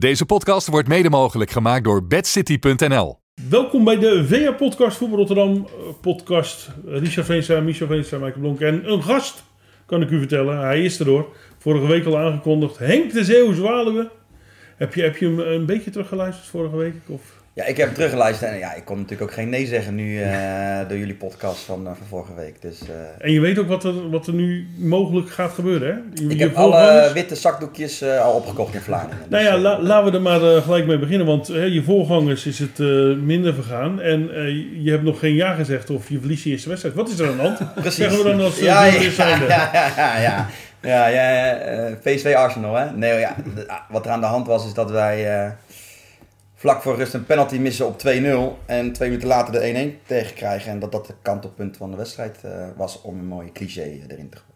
[0.00, 3.18] Deze podcast wordt mede mogelijk gemaakt door bedcity.nl.
[3.48, 6.70] Welkom bij de VA Podcast Voetbal Rotterdam eh, podcast.
[6.86, 9.44] Richard Veenstra, Michel Veenstra, Michael Blonk en een gast,
[9.86, 10.58] kan ik u vertellen.
[10.58, 11.36] Hij is er door.
[11.58, 12.78] Vorige week al aangekondigd.
[12.78, 14.10] Henk de Zeeuw Zwaluwe.
[14.76, 16.94] Heb je, heb je hem een beetje teruggeluisterd vorige week?
[17.06, 17.39] Of?
[17.52, 20.20] Ja, ik heb hem teruggeluisterd en ja, ik kon natuurlijk ook geen nee zeggen nu
[20.20, 22.62] uh, door jullie podcast van, uh, van vorige week.
[22.62, 22.94] Dus, uh...
[23.18, 26.22] En je weet ook wat er, wat er nu mogelijk gaat gebeuren, hè?
[26.22, 29.24] Je, ik heb alle witte zakdoekjes al opgekocht in Vlaanderen.
[29.28, 32.78] Nou ja, la, laten we er maar gelijk mee beginnen, want je voorgangers is het
[33.22, 34.00] minder vergaan.
[34.00, 34.20] En
[34.82, 36.94] je hebt nog geen ja gezegd of je verliest je eerste wedstrijd.
[36.94, 37.58] Wat is er aan de hand?
[37.74, 37.94] Precies.
[37.94, 40.48] Zeggen we dan als ja, ja, ja, ja,
[40.82, 42.90] ja, ja, ja, PSV Arsenal, hè?
[42.90, 43.36] Nee, ja,
[43.88, 45.54] wat er aan de hand was is dat wij
[46.60, 50.70] vlak voor rust een penalty missen op 2-0 en twee minuten later de 1-1 tegenkrijgen.
[50.70, 54.28] En dat dat de kantelpunt van de wedstrijd uh, was om een mooie cliché erin
[54.28, 54.50] te gooien.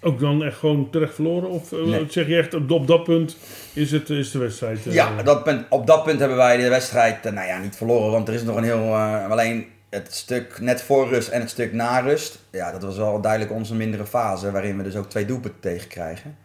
[0.00, 1.48] Ook dan echt gewoon terecht verloren?
[1.48, 2.06] Of uh, nee.
[2.08, 3.36] zeg je echt op, op, dat punt
[3.72, 4.86] is, het, is de wedstrijd?
[4.86, 8.10] Uh, ja, dat punt, op dat punt hebben wij de wedstrijd nou ja, niet verloren.
[8.10, 8.94] Want er is nog een heel...
[8.96, 12.38] alleen het stuk net voor rust en het stuk na rust.
[12.50, 14.50] Ja, dat was wel duidelijk onze mindere fase.
[14.50, 16.36] Waarin we dus ook twee doelpunten tegenkrijgen.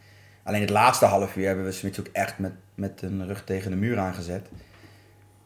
[0.44, 3.72] Alleen het laatste half uur hebben we Smits ook echt met, met een rug tegen
[3.72, 4.48] de muur aangezet.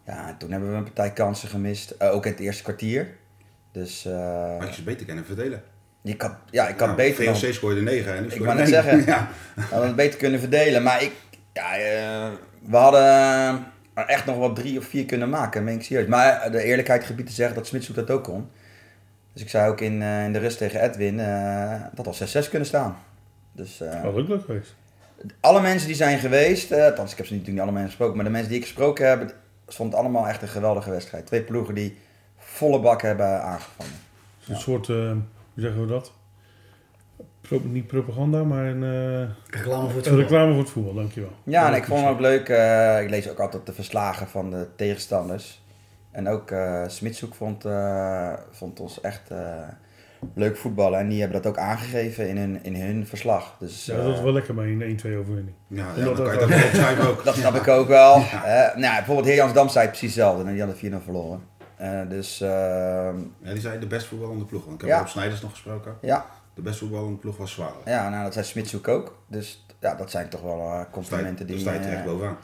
[0.06, 1.96] Ja, toen hebben we een partij kansen gemist.
[2.02, 3.08] Uh, ook in het eerste kwartier.
[3.72, 5.64] Dus, uh, Had je ze beter kunnen verdelen?
[6.04, 7.36] Ik had, ja, ik had nou, beter...
[7.36, 9.30] VOC scoorde 9 en Ik wou net zeggen, ja.
[9.56, 10.84] we hadden het beter kunnen verdelen.
[10.84, 11.12] Maar ik,
[11.54, 13.04] ja, uh, we hadden
[13.94, 16.08] er echt nog wel drie of vier kunnen maken, meen ik serieus.
[16.08, 18.50] Maar de eerlijkheid gebied te zeggen dat Smitshoek dat ook kon.
[19.34, 21.18] Dus ik zei ook in, in de rust tegen Edwin
[21.94, 22.98] dat al 6-6 kunnen staan.
[23.52, 24.76] Dus, oh, ook leuk geweest
[25.39, 28.16] alle mensen die zijn geweest, uh, althans ik heb ze natuurlijk niet alle mensen gesproken,
[28.16, 29.36] maar de mensen die ik gesproken heb,
[29.67, 31.25] vond het allemaal echt een geweldige wedstrijd.
[31.25, 31.97] Twee ploegen die
[32.38, 33.94] volle bak hebben aangevangen.
[34.47, 35.11] Een soort, uh,
[35.53, 36.11] hoe zeggen we dat?
[37.42, 41.31] Pro, niet propaganda, maar een, uh, reclame, voor het een reclame voor het voetbal, dankjewel.
[41.44, 42.42] Ja, en ik vond het ook leuk,
[43.03, 45.61] ik lees ook altijd de verslagen van de tegenstanders.
[46.11, 47.66] En ook uh, Smitshoek vond,
[48.52, 49.31] vond ons echt
[50.36, 50.99] leuk voetballen.
[50.99, 53.55] En die hebben dat ook aangegeven in hun, in hun verslag.
[53.59, 55.55] Dus, ja, dat is wel lekker bij een 1-2 overwinning.
[55.67, 57.23] Ja, ja dat, kan je dat wel opschrijven ook.
[57.32, 58.17] Dat snap ik ook wel.
[58.20, 58.70] Ja.
[58.70, 60.43] Uh, nou, bijvoorbeeld Heer Jansdam zei precies hetzelfde.
[60.43, 61.42] En die hadden 4-0 verloren.
[61.81, 63.14] Uh, dus, uh, ja,
[63.52, 64.65] die zei de best voetballende ploeg.
[64.65, 65.02] Want ik heb ja.
[65.02, 65.98] op Snijders nog gesproken.
[66.02, 66.26] Ja.
[66.54, 67.73] De best voetballende ploeg was zwaar.
[67.86, 69.23] Ja, nou dat zei Smitshoek ook.
[69.27, 71.55] Dus ja, dat zijn toch wel complimenten die...
[71.55, 72.37] Daar sta je terecht bovenaan.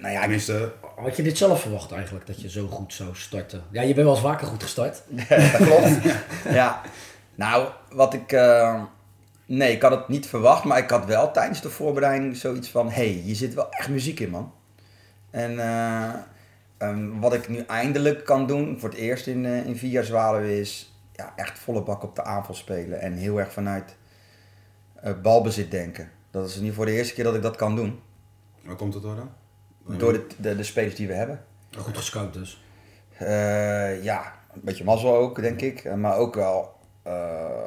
[0.00, 3.62] Nou ja, Tenminste, had je dit zelf verwacht eigenlijk, dat je zo goed zou starten?
[3.70, 5.02] Ja, je bent wel eens vaker goed gestart.
[5.28, 5.90] dat klopt.
[6.50, 6.82] ja.
[7.34, 8.32] Nou, wat ik...
[8.32, 8.82] Uh,
[9.46, 12.86] nee, ik had het niet verwacht, maar ik had wel tijdens de voorbereiding zoiets van...
[12.86, 14.52] Hé, hey, je zit wel echt muziek in, man.
[15.30, 16.14] En uh,
[16.78, 20.04] um, wat ik nu eindelijk kan doen, voor het eerst in, uh, in vier jaar
[20.04, 20.94] Zwaluwe, is...
[21.12, 23.00] Ja, echt volle bak op de aanval spelen.
[23.00, 23.96] En heel erg vanuit
[25.22, 26.10] balbezit denken.
[26.30, 28.00] Dat is niet voor de eerste keer dat ik dat kan doen.
[28.62, 29.30] Waar komt het door dan?
[29.86, 31.44] Door de, de, de spelers die we hebben.
[31.78, 32.62] Goed gescout dus.
[33.22, 35.96] Uh, ja, een beetje mazzel ook, denk ik.
[35.96, 36.72] Maar ook wel,
[37.06, 37.12] uh,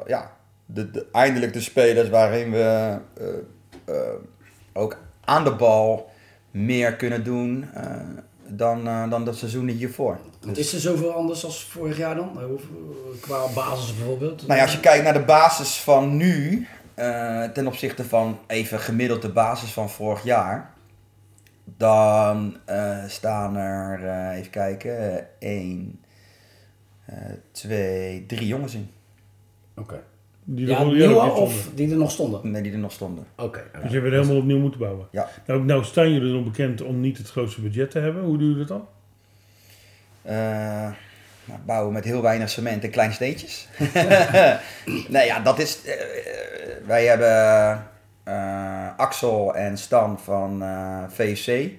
[0.06, 0.30] ja,
[0.66, 2.98] de, de, eindelijk de spelers waarin we
[3.88, 3.96] uh,
[4.72, 6.10] ook aan de bal
[6.50, 7.68] meer kunnen doen
[8.46, 10.18] dan, dan de seizoenen hiervoor.
[10.40, 10.58] Dus...
[10.58, 12.38] Is er zoveel anders als vorig jaar dan?
[13.20, 14.46] Qua basis bijvoorbeeld?
[14.46, 16.66] Nou ja, als je kijkt naar de basis van nu,
[17.54, 20.73] ten opzichte van even gemiddeld de basis van vorig jaar
[21.64, 26.00] dan uh, staan er, uh, even kijken, 1,
[27.52, 28.90] 2, 3 jongens in.
[29.74, 29.80] Oké.
[29.80, 30.02] Okay.
[30.46, 32.50] Die ja, nieuwe of die er nog stonden?
[32.50, 33.26] Nee, die er nog stonden.
[33.36, 33.44] Oké.
[33.44, 35.08] Okay, dus je hebt helemaal opnieuw moeten bouwen?
[35.10, 35.28] Ja.
[35.46, 38.22] Nou, nou staan jullie nog bekend om niet het grootste budget te hebben.
[38.22, 38.88] Hoe doe je dat dan?
[40.26, 40.32] Uh,
[41.44, 43.68] nou, bouwen met heel weinig cement en kleine steentjes.
[45.08, 45.78] nee, ja, dat is...
[46.86, 47.78] wij hebben uh,
[48.96, 51.28] Axel en Stan van uh, eh.
[51.48, 51.70] Uh,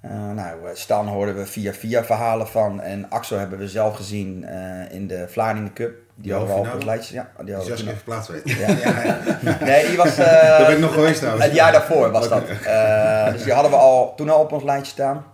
[0.00, 2.80] eh, nou, Stan hoorden we via via verhalen van.
[2.80, 4.44] En Axel hebben we zelf gezien
[4.90, 5.96] in de Vlaardingen Cup.
[6.14, 7.14] Die hadden we al op het lijstje.
[7.14, 8.58] Ja, die hadden even plaats weten.
[8.58, 9.18] Ja, ja,
[9.64, 10.16] nee, die was...
[10.16, 11.44] Daar ben ik nog geweest trouwens.
[11.44, 12.46] Het jaar daarvoor was dat.
[13.32, 15.24] dus die hadden we al, toen al op ons lijstje staan.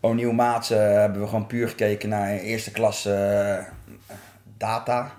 [0.00, 3.66] O'Neill Maatsen hebben we gewoon puur gekeken naar eerste klasse
[4.56, 5.10] data.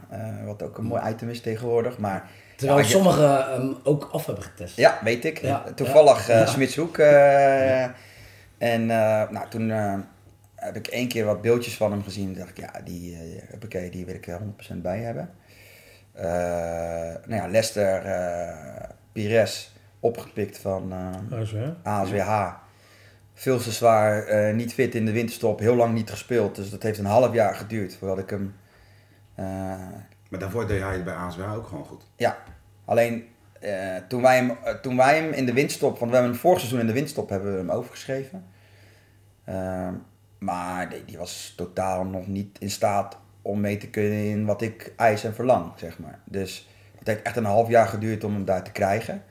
[0.45, 1.97] wat ook een mooi item is tegenwoordig.
[1.97, 4.75] Maar Terwijl ja, sommigen um, ook af hebben getest.
[4.75, 5.41] Ja, weet ik.
[5.41, 6.41] Ja, Toevallig ja.
[6.41, 6.97] Uh, Smitshoek.
[6.97, 7.83] Uh,
[8.57, 9.69] en uh, nou, toen
[10.55, 12.27] heb ik één keer wat beeldjes van hem gezien.
[12.27, 13.17] En dacht ik, ja, die,
[13.73, 14.39] uh, die wil ik er
[14.73, 15.29] 100% bij hebben.
[17.25, 18.01] nou ja, Lester
[19.11, 20.93] Pires, opgepikt van
[21.31, 21.57] ASWH.
[21.83, 22.53] ASWH.
[23.33, 26.55] Veel te zwaar, niet fit in de winterstop, heel lang niet gespeeld.
[26.55, 28.55] Dus dat heeft een half jaar geduurd voordat ik hem
[30.33, 32.03] maar daarvoor deed hij bij ASWA ook gewoon goed.
[32.15, 32.37] Ja,
[32.85, 33.27] alleen
[33.59, 36.41] eh, toen, wij hem, eh, toen wij hem in de winststop, want we hebben hem
[36.41, 38.45] vorig seizoen in de winststop hebben we hem overgeschreven.
[39.45, 39.93] Ehm,
[40.39, 44.61] maar die, die was totaal nog niet in staat om mee te kunnen in wat
[44.61, 46.19] ik eis en verlang, zeg maar.
[46.25, 49.23] Dus het heeft echt een half jaar geduurd om hem daar te krijgen.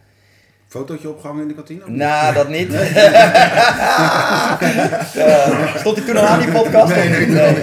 [0.66, 1.84] Fotootje opgehangen in de kantine?
[1.86, 2.74] Nou, dat niet.
[5.12, 6.94] Eh, stond hij toen al aan die podcast?
[6.94, 7.54] Nee, nee, nee.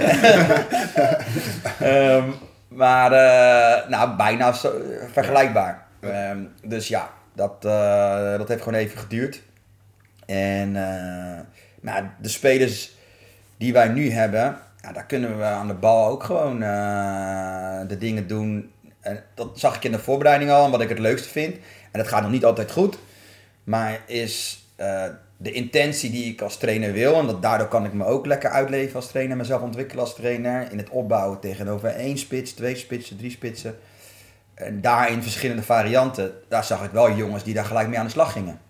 [1.90, 2.30] Ehm,
[2.80, 4.72] maar, eh, nou, bijna zo,
[5.12, 5.86] vergelijkbaar.
[6.00, 9.42] Ehm, dus ja, dat, eh, dat heeft gewoon even geduurd.
[10.26, 11.40] En eh,
[11.80, 12.92] nou, de spelers
[13.56, 17.96] die wij nu hebben, ja, daar kunnen we aan de bal ook gewoon eh, de
[17.98, 18.72] dingen doen.
[19.00, 21.54] En dat zag ik in de voorbereiding al, en wat ik het leukste vind.
[21.90, 22.98] En dat gaat nog niet altijd goed.
[23.64, 25.04] Maar is eh,
[25.42, 27.14] de intentie die ik als trainer wil.
[27.14, 29.36] En dat, daardoor kan ik me ook lekker uitleven als trainer.
[29.36, 30.72] Mezelf ontwikkelen als trainer.
[30.72, 33.76] In het opbouwen tegenover één spits, twee spitsen, drie spitsen.
[34.54, 36.32] En daarin verschillende varianten.
[36.48, 38.60] Daar zag ik wel jongens die daar gelijk mee aan de slag gingen.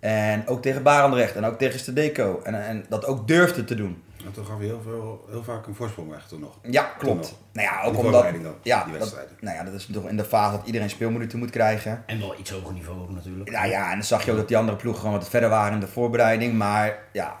[0.00, 2.40] En ook tegen Barendrecht en ook tegen Stedeco.
[2.44, 4.02] En, en dat ook durfden te doen.
[4.28, 6.58] En toen gaf je heel, veel, heel vaak een voorsprong weg toen nog.
[6.62, 7.20] Ja, klopt.
[7.20, 7.32] nog.
[7.52, 8.02] Nou ja, Die ook omdat...
[8.02, 9.36] voorbereiding dan, Ja, die dat, wedstrijden.
[9.40, 12.02] nou ja, dat is toch in de fase dat iedereen speelminuten moet krijgen.
[12.06, 13.50] En wel iets hoger niveau ook natuurlijk.
[13.50, 15.72] Nou ja, en dan zag je ook dat die andere ploegen gewoon wat verder waren
[15.72, 16.54] in de voorbereiding.
[16.54, 17.36] Maar ja,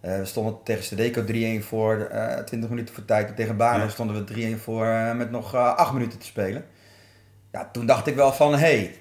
[0.00, 3.28] eh, we stonden tegen Stedeco 3-1 voor, eh 20 minuten voor tijd.
[3.28, 3.88] En tegen Baren Ja.
[3.88, 6.64] stonden we 3-1 voor eh, met nog eh 8 minuten te spelen.
[7.52, 8.98] Ja, toen dacht ik wel van, hé, hey,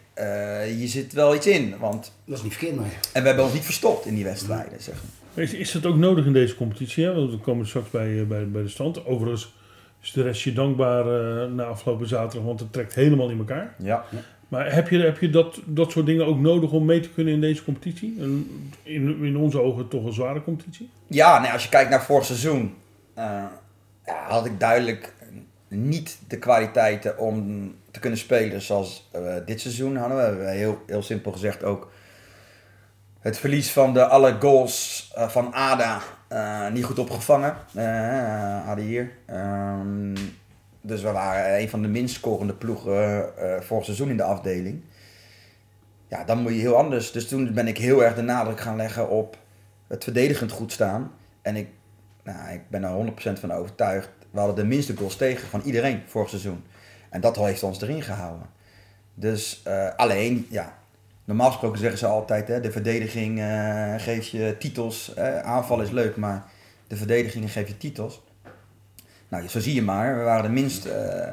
[0.63, 1.77] eh, hier zit wel iets in.
[1.80, 2.89] Want, Dat is niet verkeerd, nee.
[3.13, 5.23] en we hebben ons niet verstopt in die wedstrijden, zeg maar.
[5.33, 7.06] Is, is dat ook nodig in deze competitie?
[7.06, 7.13] Hè?
[7.13, 9.06] Want we komen straks bij, eh, bij, bij de stand.
[9.06, 9.53] Overigens
[10.01, 13.75] is de rest je dankbaar eh, na afgelopen zaterdag, want het trekt helemaal in elkaar.
[13.77, 14.06] Ja.
[14.47, 17.33] Maar heb je, heb je dat, dat soort dingen ook nodig om mee te kunnen
[17.33, 18.15] in deze competitie?
[18.19, 20.89] Een, in, in onze ogen toch een zware competitie?
[21.07, 22.75] Ja, nee, als je kijkt naar vorig seizoen,
[23.13, 23.44] eh,
[24.06, 25.13] ja, had ik duidelijk
[25.68, 30.18] niet de kwaliteiten om te kunnen spelen zoals eh, dit seizoen hadden.
[30.18, 31.91] We hebben heel, heel simpel gezegd ook
[33.24, 37.56] het verlies van de alle goals eh, van Ada eh, niet goed opgevangen.
[38.66, 39.12] Ada hier.
[39.25, 40.16] Ehm,
[40.81, 43.30] dus we waren een van de minst scorende ploegen
[43.60, 44.81] vorig seizoen in de afdeling.
[46.08, 47.12] Ja, dan moet je heel anders.
[47.12, 49.38] Dus toen ben ik heel erg de nadruk gaan leggen op
[49.88, 51.12] het verdedigend goed staan.
[51.42, 51.68] En ik,
[52.24, 54.10] nou, ik ben er 100% van overtuigd.
[54.31, 56.64] We hadden de minste goals tegen van iedereen vorig seizoen.
[57.10, 58.48] En dat heeft ons erin gehouden.
[59.14, 59.64] Dus
[59.96, 60.78] alleen, ja,
[61.25, 65.14] normaal gesproken zeggen ze altijd, hè, de verdediging eh, geeft je titels.
[65.14, 66.44] Eh, aanval is leuk, maar
[66.88, 68.22] de verdediging geeft je titels.
[69.28, 70.18] Nou, zo zie je maar.
[70.18, 71.28] We waren de minst, eh,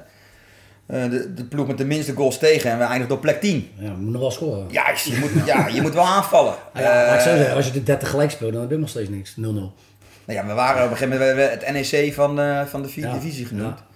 [0.86, 3.70] de, de ploeg met de minste goals tegen en we eindigden op plek 10.
[3.74, 4.66] Ja, we moeten wel scoren.
[4.70, 6.54] Juist, je moet, ja, je moet wel aanvallen.
[6.72, 8.76] Ah ja, maar ik zou zeggen, als je de 30 gelijk speelt, dan heb je
[8.76, 9.30] nog steeds niks.
[9.30, 9.34] 0-0.
[9.40, 9.72] Nou
[10.24, 12.36] ja, we waren op een gegeven moment het NEC van,
[12.68, 13.78] van de vierde Ja, divisie genoemd.
[13.78, 13.86] ja.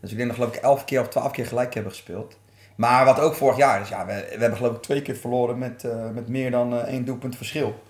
[0.00, 2.36] Dus ik denk dat geloof ik 11 keer of 12 keer gelijk hebben gespeeld.
[2.82, 5.58] Maar wat ook vorig jaar is, ja, we, we hebben geloof ik twee keer verloren
[5.58, 7.82] met, eh, met meer dan eh, één doelpunt verschil.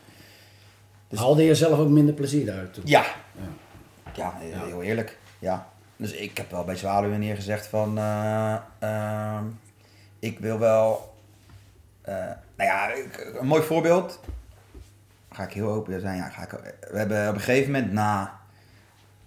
[1.08, 2.82] Dus- Haalde je zelf ook minder plezier eruit toen?
[2.86, 3.04] Ja.
[3.34, 3.42] Ja.
[4.14, 5.18] Ja, heel, eerlijk.
[5.38, 5.66] Ja.
[5.96, 7.98] Dus ik heb wel bij Zwaluwen neergezegd van...
[7.98, 9.44] eh, ehm,
[10.18, 11.14] ik wil wel...
[12.04, 14.20] nou ja, ik- een mooi voorbeeld.
[15.30, 16.16] Ga ik heel open zijn.
[16.16, 16.50] Ja, ga ik,
[16.90, 18.40] we hebben op een gegeven moment na...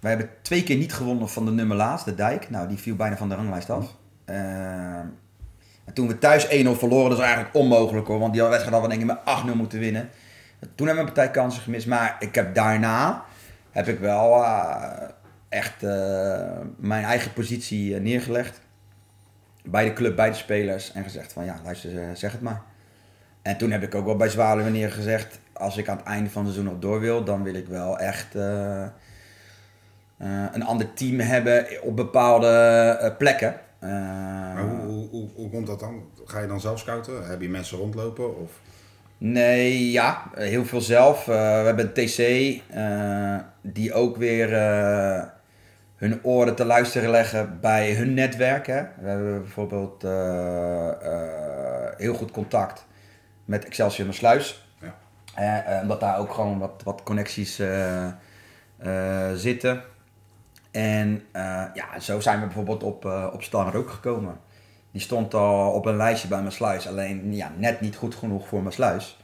[0.00, 2.50] We hebben twee keer niet gewonnen van de nummer laatst, de Dijk.
[2.50, 3.94] Nou, die viel bijna van de ranglijst af.
[4.24, 5.06] Ehm,
[5.86, 8.18] en toen we thuis 1-0 verloren, dat is eigenlijk onmogelijk hoor.
[8.18, 10.10] Want die wedstrijd hadden we denk ik met 8-0 moeten winnen.
[10.74, 11.86] Toen hebben we een partij kansen gemist.
[11.86, 13.24] Maar ik heb daarna
[13.70, 14.92] heb ik wel eh,
[15.48, 18.60] echt eh, mijn eigen positie eh, neergelegd.
[19.64, 20.92] Bij de club, bij de spelers.
[20.92, 22.62] En gezegd van ja, luister, zeg het maar.
[23.42, 25.40] En toen heb ik ook wel bij Zwaluwen neergezegd.
[25.52, 27.98] Als ik aan het einde van het seizoen nog door wil, dan wil ik wel
[27.98, 28.34] echt
[30.18, 33.60] een ander team hebben op bepaalde plekken.
[33.78, 33.90] Eh,
[34.54, 36.10] Maar hoe, hoe, hoe, hoe komt dat dan?
[36.24, 37.26] Ga je dan zelf scouten?
[37.28, 38.40] Heb je mensen rondlopen?
[38.40, 38.50] Of...
[39.18, 41.20] Nee, ja, heel veel zelf.
[41.20, 42.18] Eh, we hebben een TC
[42.70, 44.50] eh, die ook weer
[45.96, 48.66] hun oren te luisteren leggen bij hun netwerk.
[48.66, 48.82] Hè.
[49.00, 50.02] We hebben bijvoorbeeld
[51.96, 52.86] heel goed contact
[53.44, 54.68] met Excelsior Sluis.
[55.36, 55.80] Ja.
[55.82, 57.60] Omdat daar ook gewoon wat, wat connecties
[59.34, 59.82] zitten.
[60.76, 61.42] En eh,
[61.74, 64.38] ja, zo zijn we bijvoorbeeld op, eh op Star ook gekomen.
[64.90, 66.88] Die stond al op een lijstje bij mijn sluis.
[66.88, 69.18] Alleen ja, net niet goed genoeg voor mijn sluis.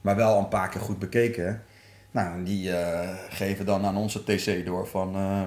[0.00, 1.62] Maar wel een paar keer goed bekeken.
[2.10, 5.14] Nou, die eh, geven dan aan onze TC door van...
[5.14, 5.42] eh,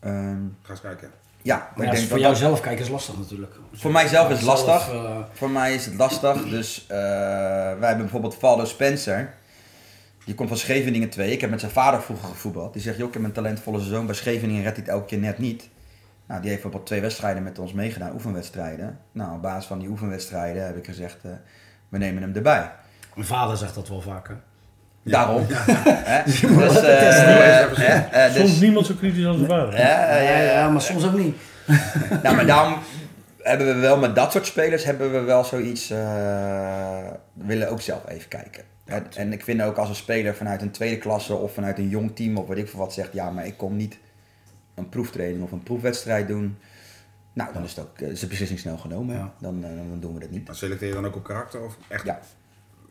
[0.00, 1.10] ehm, Ga eens kijken.
[1.42, 3.54] ja, Maar ik denk voor dat jou dat- zelf kijken is lastig natuurlijk.
[3.72, 4.94] Voor mijzelf is het Zelf, lastig.
[5.32, 6.48] Voor mij is het lastig.
[6.48, 9.34] Dus eh, wij hebben bijvoorbeeld Valdo Spencer.
[10.26, 11.32] Die komt van Scheveningen 2.
[11.32, 12.72] Ik heb met zijn vader vroeger gevoetbald.
[12.72, 14.06] Die zegt, joh, ik heb een talentvolle zoon.
[14.06, 15.68] Bij Scheveningen redt hij het elke keer net niet.
[16.26, 18.98] Nou, die heeft bijvoorbeeld twee wedstrijden met ons meegedaan, oefenwedstrijden.
[19.12, 21.30] Nou, op basis van die oefenwedstrijden heb ik gezegd, eh,
[21.88, 22.70] we nemen hem erbij.
[23.14, 24.36] Mijn vader zegt dat wel vaker.
[25.02, 25.46] Daarom.
[25.48, 26.22] Hè?
[26.24, 29.78] Dus, eh, eh, dus- Soms niemand zo kritisch als zijn vader.
[29.78, 30.68] Ja, ja, ja, ja.
[30.70, 31.36] maar soms ook niet.
[32.22, 32.78] Nou, maar daarom
[33.42, 35.90] hebben we wel met dat soort spelers hebben we wel zoiets.
[35.90, 35.98] eh,
[37.32, 38.62] we willen ook zelf even kijken.
[38.86, 41.88] En, en ik vind ook als een speler vanuit een tweede klasse of vanuit een
[41.88, 43.98] jong team of weet ik veel wat zegt, ja, maar ik kom niet
[44.74, 46.58] een proeftraining of een proefwedstrijd doen.
[47.32, 49.16] Nou, dan is het ook eh, is de beslissing snel genomen.
[49.16, 49.34] Ja.
[49.40, 50.46] Dan, eh, dan doen we dat niet.
[50.46, 52.04] Maar selecteer je dan ook op karakter of echt?
[52.04, 52.20] Ja.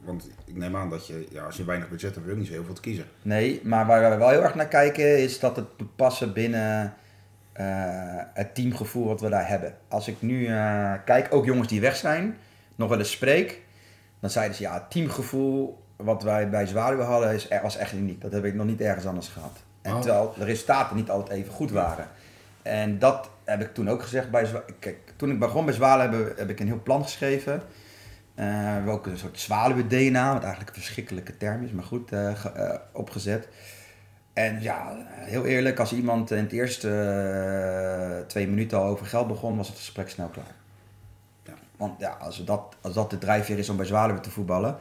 [0.02, 2.38] Want ik neem aan dat je, ja, als je weinig budget hebt, heb je ook
[2.38, 3.06] niet zo heel veel te kiezen.
[3.22, 6.94] Nee, maar waar we wel heel erg naar kijken is dat het moet passen binnen
[7.56, 7.66] eh,
[8.34, 9.78] het teamgevoel wat we daar hebben.
[9.88, 12.38] Als ik nu eh, kijk, ook jongens die weg zijn,
[12.76, 13.62] nog wel eens spreek,
[14.20, 18.22] dan zeiden ze ja, teamgevoel wat wij bij Zwaluwe hadden is, was echt uniek.
[18.22, 19.58] Dat heb ik nog niet ergens anders gehad.
[19.82, 20.00] En Oh.
[20.02, 22.08] terwijl de resultaten niet altijd even goed waren.
[22.62, 26.24] En dat heb ik toen ook gezegd bij Zwa- Kijk, toen ik begon bij Zwaluwe
[26.24, 27.62] heb, heb ik een heel plan geschreven.
[28.36, 32.36] We hebben ook een soort zwaluwe-DNA, wat eigenlijk een verschrikkelijke term is, maar goed, eh,
[32.36, 33.48] ge- eh, opgezet.
[34.34, 39.58] En ja, heel eerlijk, als iemand in het eerste twee minuten al over geld begon,
[39.58, 40.56] was het gesprek snel klaar.
[41.44, 41.54] Ja.
[41.78, 44.78] Want ja, als dat, als dat de drijfveer is om bij Zwaluwe te voetballen,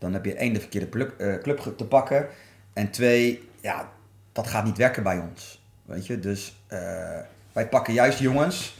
[0.00, 2.26] dan heb je één de verkeerde pluk- eh, club te pakken.
[2.72, 3.88] En twee, ja,
[4.32, 5.62] dat gaat niet werken bij ons.
[5.84, 7.18] Weet je, dus eh,
[7.52, 8.78] wij pakken juist jongens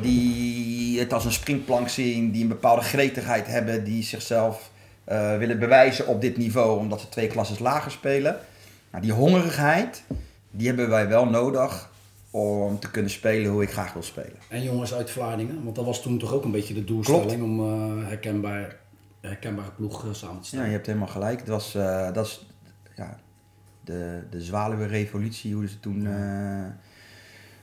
[0.00, 4.70] die het als een springplank zien, die een bepaalde gretigheid hebben, die zichzelf
[5.04, 8.38] eh, willen bewijzen op dit niveau omdat ze twee klasses lager spelen.
[8.90, 10.02] Nou, die hongerigheid,
[10.50, 11.90] die hebben wij wel nodig
[12.30, 14.36] om te kunnen spelen hoe ik graag wil spelen.
[14.48, 17.60] En jongens uit Vlaardingen, want dat was toen toch ook een beetje de doelstelling om
[17.60, 18.76] eh, herkenbaar,
[19.28, 21.38] herkenbare ploeg eh, samen te Ja, je hebt helemaal gelijk.
[21.38, 22.46] Het was, eh, dat is
[22.96, 23.16] ja,
[23.80, 26.06] de, de Zwaluwe-revolutie, hoe ze toen...
[26.06, 26.64] eh,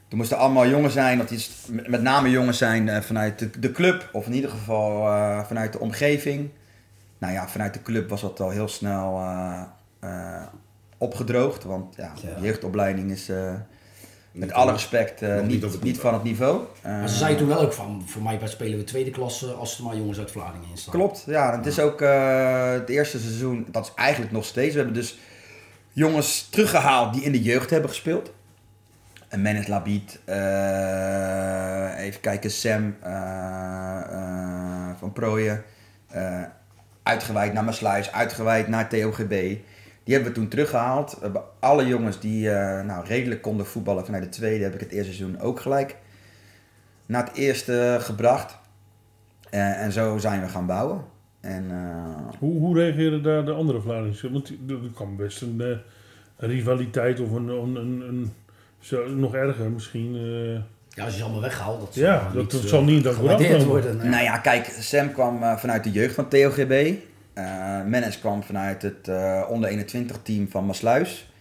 [0.08, 4.10] toen moesten allemaal jongens zijn, dat is met name jongens zijn vanuit de, de club,
[4.12, 5.02] of in ieder geval
[5.46, 6.50] vanuit de omgeving.
[7.18, 9.22] Nou ja, vanuit de club was dat al heel snel
[10.98, 12.42] opgedroogd, want ja, Ja.
[12.42, 13.32] jeugdopleiding is
[14.32, 16.02] met alle respect eh, niet, niet op het niet niveau.
[16.02, 16.62] van het niveau.
[16.84, 19.78] Maar ze Eh, zeiden toen wel ook van, voor mij spelen we tweede klasse als
[19.78, 20.94] er maar jongens uit Vlaardingen in staan.
[20.94, 21.58] Klopt, ja.
[21.58, 24.72] Het is ook eh, het eerste seizoen, dat is eigenlijk nog steeds.
[24.74, 25.18] We hebben dus
[25.92, 28.32] jongens teruggehaald die in de jeugd hebben gespeeld.
[29.28, 33.12] En Menes Labiet, eh, even kijken, Sam eh,
[34.12, 35.64] eh, van Prooien.
[36.08, 36.42] eh,
[37.04, 39.56] uitgeweid naar Maasluis, uitgeweid naar TOGB.
[40.10, 41.12] Die hebben we toen teruggehaald.
[41.12, 44.80] We hebben alle jongens die eh, nou, redelijk konden voetballen vanuit de tweede, heb ik
[44.80, 45.96] het eerste seizoen ook gelijk
[47.06, 48.58] naar het eerste gebracht.
[49.50, 51.02] Eh, en zo zijn we gaan bouwen.
[51.42, 54.32] En eh, Hoe, hoe reageren daar de andere Vlamingen?
[54.32, 55.68] Want die- er kan best een, eh,
[56.38, 60.16] een rivaliteit of een, een, een, nog erger misschien.
[60.16, 63.08] eh, Ja, als je ze allemaal weghaalt, dat, Ja, zal dat- niet, dat zal niet
[63.08, 63.66] afkomen.
[63.76, 63.98] worden.
[64.10, 66.94] nou ja, kijk, Sam kwam eh, vanuit de jeugd van TOGB.
[67.34, 71.32] Eh Menes kwam vanuit het eh, onder 21 team van Maasluis.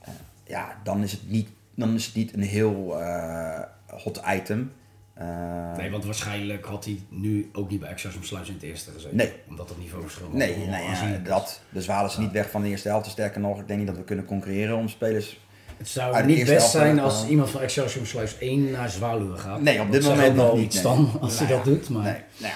[0.00, 0.08] Eh,
[0.46, 4.72] ja, dan is het niet, dan is het niet een heel eh, hot item.
[5.14, 8.90] Eh, Nee, want waarschijnlijk had hij nu ook niet bij Excelsior Sluis in het eerste
[8.90, 9.16] gezeten.
[9.16, 9.32] Nee.
[9.48, 11.60] Omdat het niveauverschil Nee, wel nee ja, dat.
[11.70, 13.10] Dus we halen ze niet weg van de eerste helft.
[13.10, 15.42] Sterker nog, ik denk niet dat we kunnen concurreren om spelers.
[15.76, 19.60] Het zou niet best zijn als iemand van Excelsior Sluis 1 naar Zwaluwe gaat.
[19.60, 20.82] Nee, op dit Dat moment nog niet, iets nee.
[20.82, 21.88] dan, als hij Nou dat ja, doet.
[21.88, 22.52] Maar Nee, nou,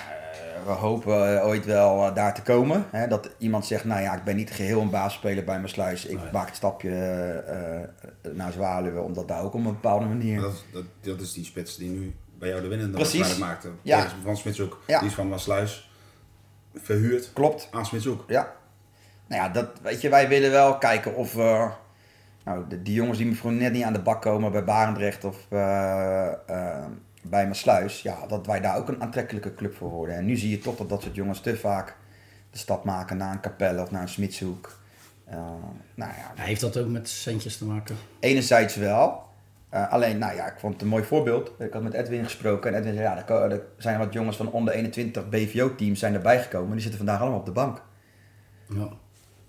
[0.77, 2.87] hopen eh, ooit wel eh, daar te komen.
[2.91, 6.07] Hè, dat iemand zegt, nou ja, ik ben niet geheel een baasspeler bij mijn sluis.
[6.07, 10.41] Ik maak het stapje eh, naar Zwaluwe, omdat daar ook op een bepaalde manier...
[10.41, 13.39] Dat, dat, dat is die spits die nu bij jou de winnende Precies.
[13.39, 13.71] maakte.
[13.83, 14.07] Ja.
[14.23, 14.83] Van Smitshoek.
[14.87, 14.99] Ja.
[14.99, 15.91] Die is van Wasluis
[16.75, 18.25] verhuurd Klopt, aan Smitshoek.
[18.27, 18.57] ja.
[19.27, 21.71] Nou ja, dat, weet je, wij willen wel kijken of we...
[22.45, 25.37] Nou, de, die jongens die misschien net niet aan de bak komen bij Barendrecht of
[27.23, 30.17] bij mijn sluis, ja, dat wij daar ook een aantrekkelijke club voor worden.
[30.17, 31.97] En nu zie je toch dat dat soort jongens te vaak
[32.51, 34.79] de stap maken naar een Capelle of naar een Smitshoek.
[35.25, 35.37] Eh,
[35.95, 37.97] nou ja, heeft dat ook met centjes te maken.
[38.21, 39.27] Enerzijds wel.
[39.69, 41.53] Eh, alleen, nou ja, ik vond het een mooi voorbeeld.
[41.59, 44.51] Ik had met Edwin gesproken en Edwin zei, ja, er, er zijn wat jongens van
[44.51, 46.71] onder 21 BVO-teams zijn erbij gekomen.
[46.71, 47.83] Die zitten vandaag allemaal op de bank.
[48.69, 48.89] Ja.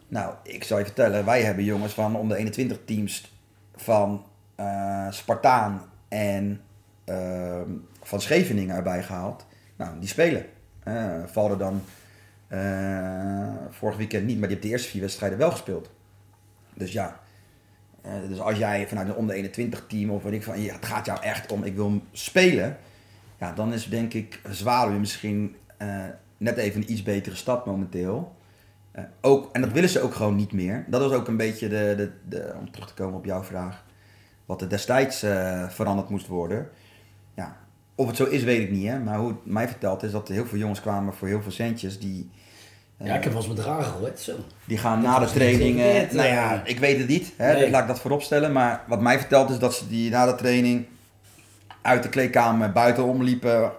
[0.07, 3.33] Nou, ik zal je vertellen, wij hebben jongens van onder 21 teams
[3.75, 6.61] van eh, Spartaan en
[7.09, 9.45] ehm, van Scheveningen erbij gehaald.
[9.75, 10.45] Nou, die spelen.
[11.25, 11.81] Vallen dan
[12.49, 15.89] eh, vorig weekend niet, maar die hebben de eerste vier wedstrijden wel gespeeld.
[16.73, 17.19] Dus ja,
[18.01, 20.85] eh, dus als jij vanuit een onder 21 team of weet ik van, ja, het
[20.85, 22.77] gaat jou echt om, ik wil spelen.
[23.39, 25.55] Ja, dan is denk ik Zwaluwe misschien
[26.37, 28.35] net even een iets betere stad momenteel.
[29.21, 30.85] Ook, en dat willen ze ook gewoon niet meer.
[30.87, 33.85] Dat was ook een beetje de, de, de om terug te komen op jouw vraag.
[34.45, 35.19] wat er destijds
[35.69, 36.69] veranderd moest worden.
[37.99, 38.87] Of het zo is, weet ik niet.
[38.87, 38.99] Hè?
[38.99, 41.51] Maar hoe het mij verteld is dat er heel veel jongens kwamen voor heel veel
[41.51, 41.99] centjes.
[41.99, 42.29] Die,
[42.97, 44.33] eh, Ja, ik heb wel eens met dragen gehoord, zo.
[44.65, 45.79] die gaan Dat na de training.
[45.79, 46.59] eh, nou ja, eh.
[46.63, 47.33] ik weet het niet.
[47.37, 47.53] Hè?
[47.53, 47.69] Nee.
[47.69, 48.51] Laat ik dat voorop stellen.
[48.51, 50.85] Maar wat mij verteld is dat ze die na de training
[51.81, 53.71] uit de kleedkamer buiten omliepen.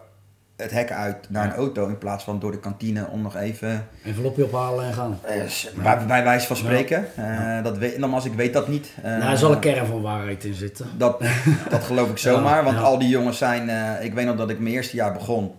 [0.60, 3.86] Het hek uit naar een auto in plaats van door de kantine om nog even.
[4.04, 5.18] Envelopje ophalen en gaan.
[5.22, 5.42] eh,
[5.82, 7.06] bij, bij wijze van spreken.
[7.16, 8.92] Eh, dat weet, nogmaals, ik weet dat niet.
[9.02, 10.86] Eh, Nou, er zal een kern van waarheid in zitten.
[10.98, 11.22] dat,
[11.70, 12.56] dat geloof ik zomaar.
[12.56, 12.82] Ja, want ja.
[12.82, 13.68] al die jongens zijn.
[14.04, 15.52] ik weet nog dat ik mijn eerste jaar begon.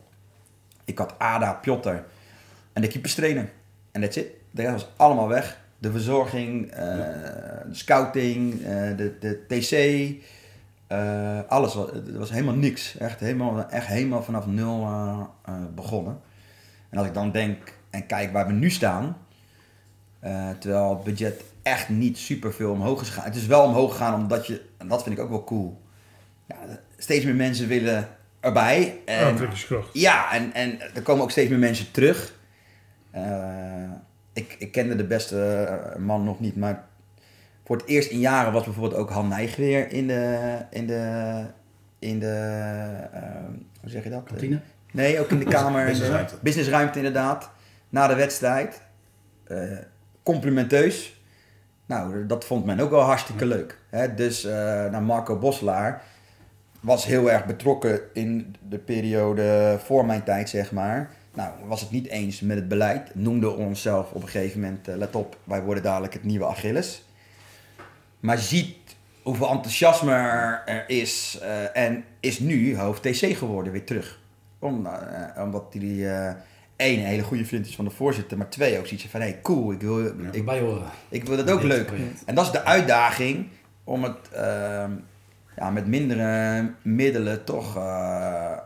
[0.86, 1.89] Ik had Ada, Piotr
[2.74, 3.50] en de keeperstrainer.
[3.91, 4.27] En that's it.
[4.51, 5.58] De rest was allemaal weg.
[5.77, 8.62] De verzorging, de scouting,
[8.98, 9.74] de, de TC.
[10.92, 11.74] Eh, alles.
[11.74, 12.98] was- Het was helemaal niks.
[12.98, 16.20] Echt helemaal, echt helemaal vanaf nul eh, eh, begonnen.
[16.90, 19.18] En als ik dan denk en kijk waar we nu staan.
[20.60, 23.24] terwijl het budget echt niet super veel omhoog is gegaan.
[23.26, 25.82] Het is wel omhoog gegaan omdat je, en dat vind ik ook wel cool.
[26.48, 26.56] Ja,
[26.98, 28.08] steeds meer mensen willen
[28.40, 29.00] erbij.
[29.06, 29.90] En, Aantrekkingskracht.
[29.94, 32.34] ja, en, en er komen ook steeds meer mensen terug.
[34.34, 35.68] Ik, ik kende de beste
[36.00, 36.88] man nog niet, maar
[37.72, 41.44] voor het eerst in jaren was bijvoorbeeld ook Han Nijgweer in de, in de,
[42.00, 42.28] in de
[43.13, 43.22] eh,
[43.82, 44.24] hoe zeg je dat?
[44.24, 44.60] Kantine?
[44.92, 45.86] Nee, ook in de kamer.
[45.90, 46.36] Businessruimte.
[46.42, 47.50] Businessruimte inderdaad.
[47.90, 48.82] Na de wedstrijd.
[49.44, 49.58] Eh,
[50.24, 51.22] complimenteus.
[51.86, 53.78] Nou, dat vond men ook wel hartstikke leuk.
[53.90, 54.13] Hè?
[54.16, 54.54] Dus eh
[54.92, 56.01] nou, Marco Boslaar
[56.80, 61.10] was heel erg betrokken in de periode voor mijn tijd, zeg maar.
[61.34, 63.16] Nou, was het niet eens met het beleid.
[63.16, 67.04] Noemde onszelf op een gegeven moment, eh, let op, wij worden dadelijk het nieuwe Achilles.
[68.22, 68.75] Maar ziet
[69.22, 70.13] hoeveel enthousiasme
[70.66, 74.20] er is eh, en is nu hoofd TC geworden weer terug.
[74.60, 76.34] Om, eh, omdat hij eh
[76.75, 79.28] één, een hele goede vriend is van de voorzitter, maar twee, ook zoiets van, hé,
[79.28, 80.90] hey, cool, ik wil, ik, Erbij horen.
[81.10, 81.86] ik wil dat ook leuk.
[81.86, 82.24] project.
[82.25, 83.48] En dat is de uitdaging
[83.84, 84.92] om het ehm,
[85.56, 87.75] ja, met mindere middelen toch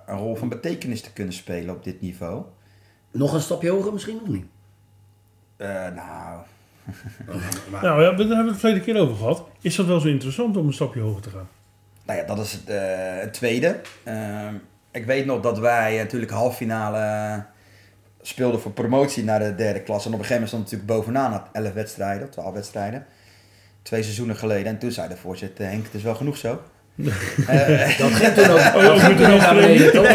[0.06, 2.44] een rol van betekenis te kunnen spelen op dit niveau.
[3.12, 4.46] Nog een stapje hoger misschien of niet?
[5.96, 6.40] Nou,
[7.72, 9.48] Maar, Nou ja, daar hebben we het verleden keer over gehad.
[9.62, 11.48] Is dat wel zo interessant om een stapje hoger te gaan?
[12.06, 13.82] nou ja, dat is het, eh, het tweede.
[14.04, 14.54] Ehm,
[14.92, 17.44] ik weet nog dat wij natuurlijk halffinale
[18.22, 20.06] speelden voor promotie naar de derde klas.
[20.06, 23.06] En op een gegeven moment stond het natuurlijk bovenaan na 11 wedstrijden, 12 wedstrijden.
[23.82, 24.66] Twee seizoenen geleden.
[24.66, 26.62] En toen zei de voorzitter, Henk, het is wel genoeg zo.
[27.48, 30.08] Eh, Dat ging toen ook, Oh, dat ging toen de ook naar beneden, toch?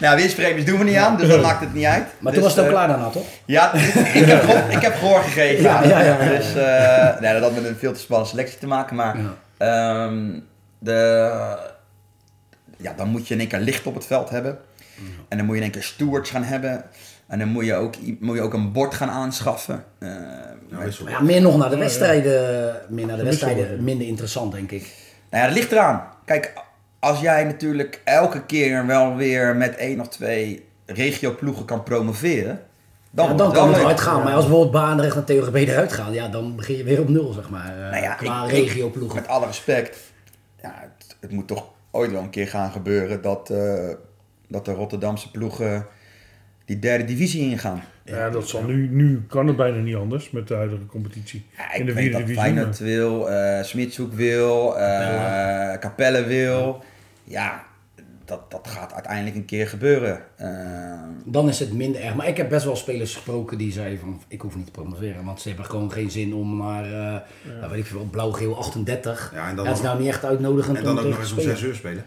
[0.00, 2.04] nou, winstpremies doen we niet aan, dus dat maakt het niet uit.
[2.18, 3.24] Maar Dus, toen was het ook eh, klaar daarna, toch?
[3.44, 5.62] Ja, ik heb, gehoor, ik heb gehoor gegeven.
[5.62, 6.28] Ja, ja, ja, ja.
[6.36, 8.96] Dus eh, nee, dat had met een veel te spannende selectie te maken.
[8.96, 10.04] Maar Ja.
[10.06, 10.30] ehm,
[10.78, 11.30] de,
[12.76, 14.58] ja, dan moet je in één keer licht op het veld hebben.
[15.28, 16.84] En dan moet je in één keer stewards gaan hebben.
[17.26, 19.84] En dan moet je ook, moet je ook een bord gaan aanschaffen.
[20.70, 24.92] Maar ja, meer nog naar de wedstrijden, meer naar de wedstrijden, minder interessant denk ik.
[25.34, 26.02] Nou ja, dat ligt eraan.
[26.24, 26.52] Kijk,
[26.98, 32.60] als jij natuurlijk elke keer wel weer met één of twee regioploegen kan promoveren.
[33.10, 34.22] Dan, ja, dan het kan het hard gaan.
[34.22, 37.32] Maar als bijvoorbeeld Baanrecht en TGB eruit gaan, ja, dan begin je weer op nul,
[37.32, 37.74] zeg maar.
[37.84, 39.20] eh, Nou ja, qua regioploegen.
[39.20, 39.98] Met alle respect,
[40.62, 43.88] ja, het, het moet toch ooit wel een keer gaan gebeuren dat, eh,
[44.48, 45.86] dat de Rotterdamse ploegen
[46.64, 47.82] die derde divisie ingaan.
[48.04, 51.46] Ja, dat zal nu, nu kan het bijna niet anders met de huidige competitie.
[51.56, 52.42] Ja, in ik de weet vierde dat divisie.
[52.52, 56.82] Feyenoord wil, eh Smitshoek wil, eh Capelle wil.
[57.24, 57.64] Ja,
[58.24, 60.20] dat, dat gaat uiteindelijk een keer gebeuren.
[60.36, 60.48] Eh,
[61.24, 62.14] Dan is het minder erg.
[62.14, 65.24] Maar ik heb best wel spelers gesproken die zeiden van, ik hoef niet te promoveren.
[65.24, 67.20] Want ze hebben gewoon geen zin om naar, eh
[67.60, 69.30] nou, weet ik veel, blauw-geel 38.
[69.34, 71.38] Ja, en dan dat is nou niet echt uitnodigend En dan ook nog eens om
[71.38, 71.56] spelen.
[71.56, 72.04] 6 uur spelen.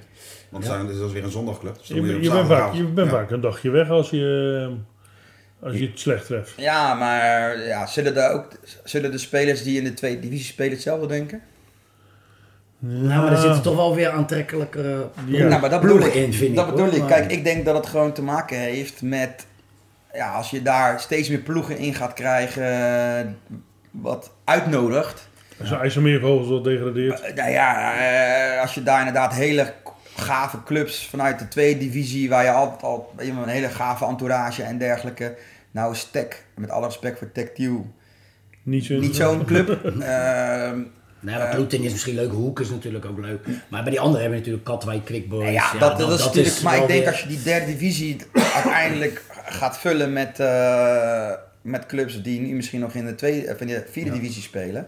[0.49, 0.77] Want Ja.
[0.77, 1.77] dan is dat weer een zondagclub.
[1.77, 3.13] Dus Je, bent, vaak, je bent Ja.
[3.17, 4.75] vaak een dagje weg als je, eh,
[5.61, 6.53] als je het slecht treft.
[6.57, 8.47] ja, maar ja, zullen, de ook,
[8.83, 11.41] zullen de spelers die in de tweede divisie spelen hetzelfde denken?
[12.79, 15.47] Nou, maar er zitten toch wel weer aantrekkelijkere Ja.
[15.47, 16.13] Nou, maar dat bedoel ik.
[16.13, 16.71] in, vind dat ik.
[16.71, 16.97] bedoel hoor.
[16.97, 17.07] ik.
[17.07, 19.45] Kijk, ik denk dat het gewoon te maken heeft met...
[20.13, 23.37] Ja, als je daar steeds meer ploegen in gaat krijgen
[23.91, 25.27] wat uitnodigt.
[25.59, 27.21] Als de IJsselmeervogels wel degradeert.
[27.21, 29.73] Eh, Nou ja, eh, als je daar inderdaad hele
[30.17, 32.29] gave clubs vanuit de tweede divisie...
[32.29, 35.37] waar je altijd al weet je, een hele gave entourage en dergelijke...
[35.71, 37.93] Nou is Tech, met alle respect voor Tech Tiel,
[38.63, 38.93] Niet zo.
[38.93, 39.69] niet zo'n club.
[40.01, 40.79] Ehm,
[41.19, 43.45] Nee, maar Kloeting is misschien leuk, Hoek is natuurlijk ook leuk.
[43.67, 45.41] Maar bij die anderen hebben we natuurlijk Katwijk, Quick Boys.
[45.41, 46.61] Nou ja, dat, dat, is natuurlijk.
[46.61, 48.17] maar ik denk weer- als je die derde divisie
[48.55, 53.59] uiteindelijk gaat vullen met, eh, met clubs die nu misschien nog in de, tweede, of
[53.61, 54.87] in de vierde divisie spelen,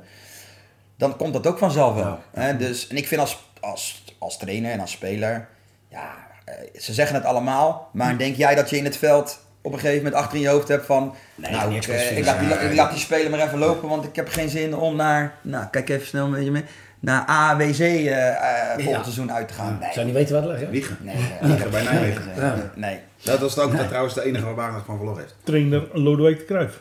[0.98, 2.20] dan komt dat ook vanzelf wel.
[2.32, 2.58] Hè?
[2.58, 5.48] Dus, en ik vind als, als, als trainer en als speler,
[5.90, 9.74] ja, eh, ze zeggen het allemaal, maar denk jij dat je in het veld op
[9.74, 12.40] een gegeven moment achter in je hoofd hebt van, Nee, nou, ik, eh, ik, laat
[12.40, 14.96] die, Ja, ik laat die speler maar even lopen, want ik heb geen zin om
[14.96, 16.64] naar, nou, kijk even snel een beetje mee.
[17.00, 19.02] naar AWC eh, eh, volgend Ja.
[19.04, 19.78] seizoen uit te gaan.
[19.80, 20.70] Nee, zou niet weten wat liggen.
[20.70, 20.98] Wiegen.
[21.02, 22.24] nee, Wiegen bij Nijmegen.
[22.36, 23.00] nee, nee.
[23.24, 25.36] Dat was ook trouwens de enige waar Wageningen van verloren heeft.
[25.44, 26.80] Trainer Lodewijk de Cruijff.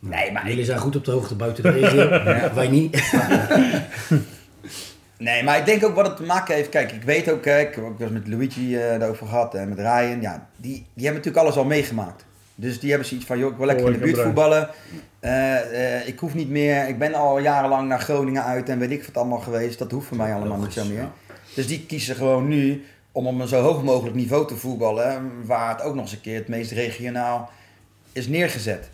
[0.00, 2.08] Nee, maar Jullie zijn goed op de hoogte buiten de regio.
[2.54, 2.96] Wij niet.
[5.20, 6.68] Nee, maar ik denk ook wat het te maken heeft.
[6.68, 9.78] Kijk, ik weet ook, ik heb ook eens met Luigi eh erover gehad en met
[9.78, 10.20] Ryan.
[10.20, 12.24] Ja, die, die hebben natuurlijk alles al meegemaakt.
[12.54, 14.68] Dus die hebben zoiets van, joh, ik wil lekker in de Oh, buurt voetballen.
[15.20, 18.90] Eh, eh, ik hoef niet meer, ik ben al jarenlang naar Groningen uit en weet
[18.90, 19.78] ik wat allemaal geweest.
[19.78, 20.96] Dat hoeft voor mij allemaal niet zo meer.
[20.98, 21.12] ja.
[21.54, 25.32] Dus die kiezen gewoon nu om op een zo hoog mogelijk niveau te voetballen.
[25.44, 27.50] Waar het ook nog eens een keer het meest regionaal
[28.12, 28.88] is neergezet.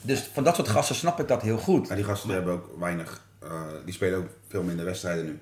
[0.00, 1.88] Dus van dat soort gasten snap ik dat heel goed.
[1.88, 3.23] Maar die gasten hebben ook weinig,
[3.84, 5.38] die spelen ook veel minder wedstrijden nu.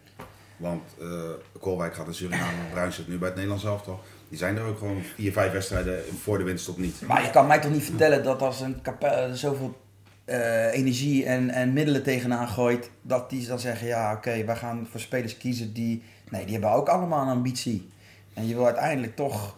[0.57, 4.01] Want eh Kolwijk gaat in Suriname, Bruin zit nu bij het Nederlands elftal.
[4.29, 7.01] Die zijn er ook gewoon vier, vijf wedstrijden voor de winterstop niet.
[7.07, 9.81] Maar je kan mij toch niet vertellen dat als een kapel er zoveel
[10.25, 14.87] eh, energie en, en middelen tegenaan gooit, dat die dan zeggen, ja oké, wij gaan
[14.91, 16.03] voor spelers kiezen die...
[16.29, 17.89] Nee, die hebben ook allemaal een ambitie.
[18.35, 19.57] En je wil uiteindelijk toch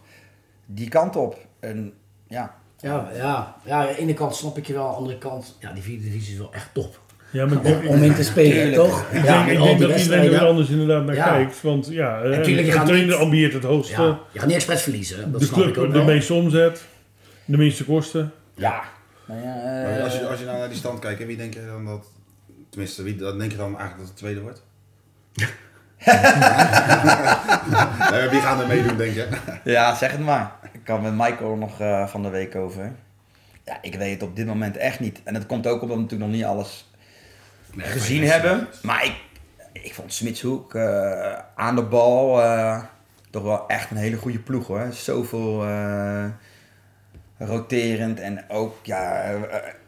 [0.65, 1.45] die kant op.
[1.59, 1.93] En
[2.27, 5.17] ja, Ja, ja, ja, aan de ene kant snap ik je wel, aan de andere
[5.17, 6.99] kant, ja, die vierde divisie is wel echt top.
[7.35, 8.75] Ja, maar ik Om in te spelen, Tuurlijk.
[8.75, 9.05] toch?
[9.11, 11.23] ik Ja, denk, ik denk dat iedereen er anders inderdaad naar Ja.
[11.29, 11.61] kijkt.
[11.61, 14.01] Want ja, eh, tuurlijk, je een gaat trainer niet- ambieert het hoogste.
[14.01, 16.83] Ja, je gaat niet expres verliezen, dat de snap ik club ook de meeste omzet.
[17.45, 18.31] De minste kosten.
[18.55, 18.81] ja.
[19.27, 21.53] Nou ja, eh, Maar als, je, als je nou naar die stand kijkt, wie denk
[21.53, 22.05] je dan dat...
[22.69, 24.63] Tenminste, wie dan denk je dan eigenlijk dat het tweede wordt?
[28.11, 29.27] Nee, wie gaan er meedoen, denk je?
[29.63, 30.51] Ja, zeg het maar.
[30.73, 32.91] Ik had met Michael nog eh, van de week over.
[33.65, 35.21] Ja, ik weet het op dit moment echt niet.
[35.23, 36.89] En dat komt ook omdat natuurlijk nog niet alles
[37.77, 38.67] gezien hebben.
[38.81, 39.15] Maar ik,
[39.71, 42.83] ik vond Smitshoek eh, aan de bal eh,
[43.29, 44.87] toch wel echt een hele goede ploeg hoor.
[44.91, 46.25] Zoveel eh,
[47.37, 48.19] roterend.
[48.19, 49.33] En ook, ja,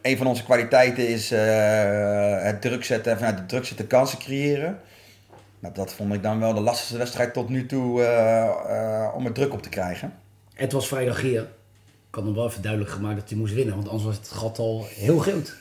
[0.02, 4.20] een van onze kwaliteiten is eh, het druk zetten en vanuit de druk zetten kansen
[4.20, 4.80] creëren.
[5.60, 9.26] Nou, dat vond ik dan wel de lastigste wedstrijd tot nu toe eh, eh, om
[9.26, 10.14] er druk op te krijgen.
[10.54, 11.42] Het was vrijdag hier.
[12.10, 14.28] Ik had hem wel even duidelijk gemaakt dat hij moest winnen, want anders was het
[14.28, 15.56] gat al heel groot.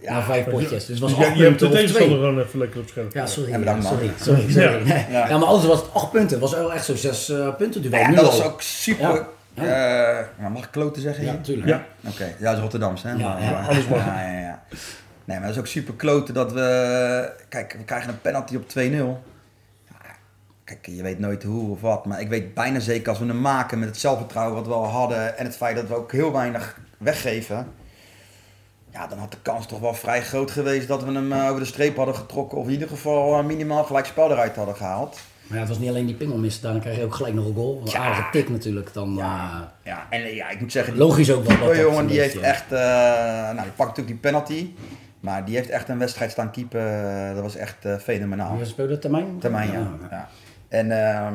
[0.00, 0.86] Na vijf potjes.
[0.86, 2.26] Dus het was je, acht je hebt de tegenstander twee.
[2.28, 3.12] gewoon even lekker op scherp.
[3.14, 3.50] Ja, sorry.
[3.50, 3.92] Ja, bedankt, man.
[3.92, 4.86] sorry, sorry, sorry.
[4.88, 5.04] Ja.
[5.10, 5.28] Ja.
[5.28, 5.38] Ja.
[5.38, 6.30] maar anders was het acht punten.
[6.30, 7.82] Het was wel echt zo zes eh, punten.
[7.82, 7.98] duel.
[8.00, 9.26] Ja, nu dat is ook super.
[9.54, 10.18] Ja.
[10.18, 11.24] eh, nou, mag ik kloten zeggen?
[11.24, 11.66] Ja, natuurlijk.
[11.68, 11.84] Ja.
[12.08, 13.12] Oké, ja, dat is Rotterdamse, hè?
[13.14, 14.04] Ja, Maar- ja, alles mag.
[14.06, 14.62] Ja, ja, ja.
[15.24, 17.30] Nee, maar dat is ook super kloten dat we...
[17.48, 18.72] Kijk, we krijgen een penalty op 2-0.
[19.88, 19.96] Ja,
[20.64, 23.40] Kijk, je weet nooit hoe of wat, maar ik weet bijna zeker als we hem
[23.40, 26.32] maken met het zelfvertrouwen wat we al hadden en het feit dat we ook heel
[26.32, 27.66] weinig weggeven,
[28.96, 31.60] ja, dan had de kans toch wel vrij groot geweest dat we hem eh, over
[31.60, 35.18] de streep hadden getrokken of in ieder geval eh, minimaal gelijk spel eruit hadden gehaald.
[35.46, 36.60] Maar ja, het was niet alleen die pingelmis.
[36.60, 37.80] Daarna krijg je ook gelijk nog een goal.
[37.84, 37.98] Een Ja.
[37.98, 38.92] aardige tik natuurlijk.
[38.92, 41.72] Dan, Ja, ja en eh, ja, ik moet zeggen, eh, logisch ook wel.
[41.72, 44.70] Die jongen die heeft echt, eh, nou die pakt natuurlijk die penalty,
[45.20, 46.80] maar die heeft echt een wedstrijd staan keepen,
[47.28, 48.56] eh, dat was echt eh, fenomenaal.
[48.56, 49.38] Wie speelde termijn?
[49.38, 49.88] Termijn, ja.
[50.10, 50.28] ja.
[50.68, 51.34] En ehm,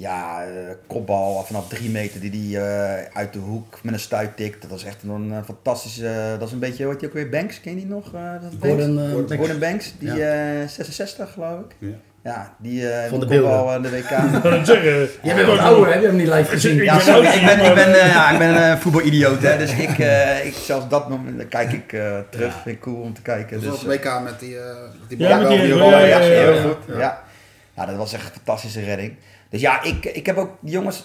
[0.00, 4.36] ja, eh, kopbal vanaf drie meter die die eh, uit de hoek met een stuit
[4.36, 4.62] tikt.
[4.62, 7.60] Dat was echt een eh, fantastische, dat is een beetje, heet die ook weer, Banks,
[7.60, 8.14] ken je die nog?
[8.14, 8.66] eh, dat Banks?
[8.84, 9.58] Gordon, eh, Gordon, Banks.
[9.58, 10.60] Banks, die Ja.
[10.60, 11.76] eh, 66 geloof ik.
[11.78, 11.88] Ja.
[12.22, 14.10] Ja, die eh Van de kopbal aan de WK.
[14.10, 15.08] Ik kan het zeggen.
[15.22, 16.76] Jij bent wat ouder, heb je hem niet live gezien?
[16.76, 19.58] Ik Ja, sorry, ik ben, ik ben, eh, ja, ik ben een voetbalidioot, hè.
[19.58, 22.52] Dus ik, eh, ik, zelfs dat moment kijk ik eh, terug.
[22.62, 23.50] Vind ik cool om te kijken.
[23.52, 24.64] Dat Dus, was het WK met die, eh
[25.08, 26.62] die Ja, met die- die ja, ja, ja, ja, ja, heel ja.
[26.62, 26.76] goed.
[26.96, 27.22] Ja.
[27.76, 27.86] Ja.
[27.86, 29.14] dat was echt een fantastische redding.
[29.48, 31.04] Dus ja, ik, ik heb ook die jongens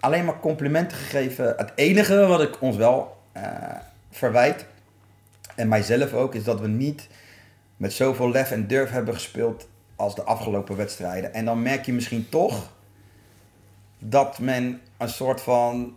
[0.00, 1.54] alleen maar complimenten gegeven.
[1.56, 3.42] Het enige wat ik ons wel eh,
[4.10, 4.66] verwijt,
[5.58, 7.08] en mijzelf ook, is dat we niet
[7.76, 11.34] met zoveel lef en durf hebben gespeeld als de afgelopen wedstrijden.
[11.34, 12.72] En dan merk je misschien toch
[13.98, 15.96] dat men een soort van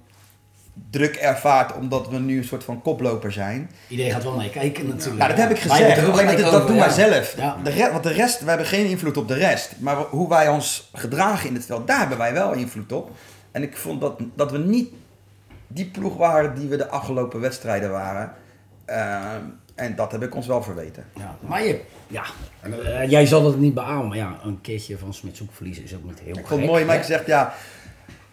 [0.90, 3.72] druk ervaart omdat we nu een soort van koploper zijn.
[3.88, 5.18] Iedereen gaat wel mee kijken natuurlijk.
[5.18, 6.08] Nou, dat heb ik gezegd.
[6.08, 6.94] Alleen dat, dat over, doen wij ja.
[6.94, 7.36] zelf.
[7.38, 7.58] Ja.
[7.64, 9.72] De want de rest, we hebben geen invloed op de rest.
[9.80, 13.12] Maar hoe wij ons gedragen in het veld, daar hebben wij wel invloed op.
[13.52, 14.90] En ik vond dat, dat we niet
[15.68, 18.34] die ploeg waren die we de afgelopen wedstrijden waren.
[18.86, 19.42] Ehm,
[19.76, 21.06] en dat heb ik ons wel verweten.
[21.16, 22.24] Ja, maar je, ja,
[22.62, 26.04] eh, jij zal het niet beamen, maar ja, een keertje van Smitshoek verliezen is ook
[26.04, 26.48] niet heel Ik gek.
[26.48, 26.92] vond het mooi, hè?
[26.92, 27.54] Mike zegt ja.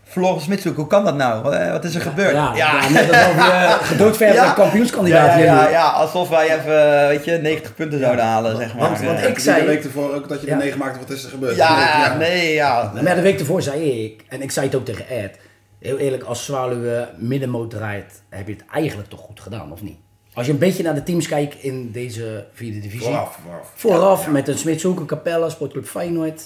[0.09, 1.55] Floris Smitshoek, hoe kan dat nou?
[1.55, 2.33] Eh, Wat is er gebeurd?
[2.33, 2.88] Ja, ja.
[2.88, 4.53] net alsof je gedoodverfde Ja.
[4.53, 8.88] kampioenskandidaat ja, ja, ja, alsof wij even, weet je, 90 punten zouden halen, zeg maar.
[8.88, 10.53] Want- want Eh, ik zei- de week ervoor ook dat je Ja.
[10.53, 11.57] er negen maakte, wat is er gebeurd?
[11.57, 12.90] Ja, nee, ja.
[12.92, 15.38] Nou, Maar de week ervoor zei ik, en ik zei het ook tegen Ed,
[15.79, 19.97] heel eerlijk, als Zwaluwe middenmoot draait, heb je het eigenlijk toch goed gedaan, of niet?
[20.35, 23.07] Als je een beetje naar de teams kijkt in deze vierde divisie.
[23.07, 23.71] Vooraf, vooraf.
[23.75, 26.42] Vooraf, met een Smitshoek, een Capella, Sportclub Feyenoord.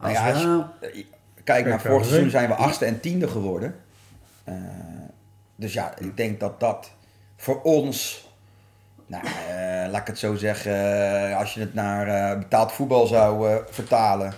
[0.00, 1.02] Nou Als ja, we- als-
[1.46, 3.74] Kijk, naar vorig seizoen zijn we achtste en tiende geworden.
[4.44, 4.54] Eh,
[5.56, 6.90] dus ja, ik denk dat dat
[7.36, 8.28] voor ons
[9.06, 10.72] nou, eh, laat ik het zo zeggen,
[11.30, 14.32] eh, als je het naar betaald voetbal zou vertalen.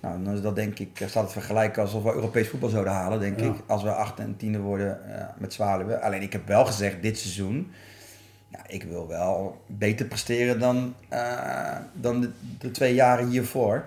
[0.00, 3.20] Nou, dan is dat denk ik, staat het vergelijken alsof we Europees voetbal zouden halen,
[3.20, 3.46] denk Ja.
[3.46, 3.54] ik.
[3.66, 4.98] Als we acht en tiende worden
[5.36, 6.02] met Zwaluwen.
[6.02, 7.72] Alleen ik heb wel gezegd, dit seizoen,
[8.48, 10.94] ja, ik wil wel beter presteren dan,
[11.92, 13.84] dan de, de twee jaren hiervoor.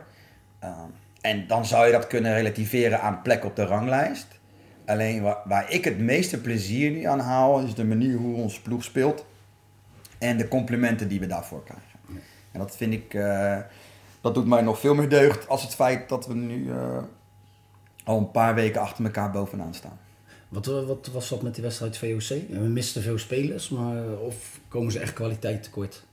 [0.63, 0.69] Uh,
[1.25, 4.27] en dan zou je dat kunnen relativeren aan plek op de ranglijst.
[4.85, 8.61] Alleen waar, waar ik het meeste plezier nu aan haal, is de manier hoe onze
[8.61, 9.25] ploeg speelt.
[10.17, 12.23] En de complimenten die we daarvoor krijgen.
[12.51, 13.57] En dat vind ik, uh,
[14.21, 16.97] dat doet mij nog veel meer deugd als het feit dat we nu uh,
[18.03, 19.99] al een paar weken achter elkaar bovenaan staan.
[20.49, 22.49] Wat, wat was dat met die wedstrijd VOC?
[22.49, 26.05] We misten veel spelers, maar of komen ze echt kwaliteit tekort?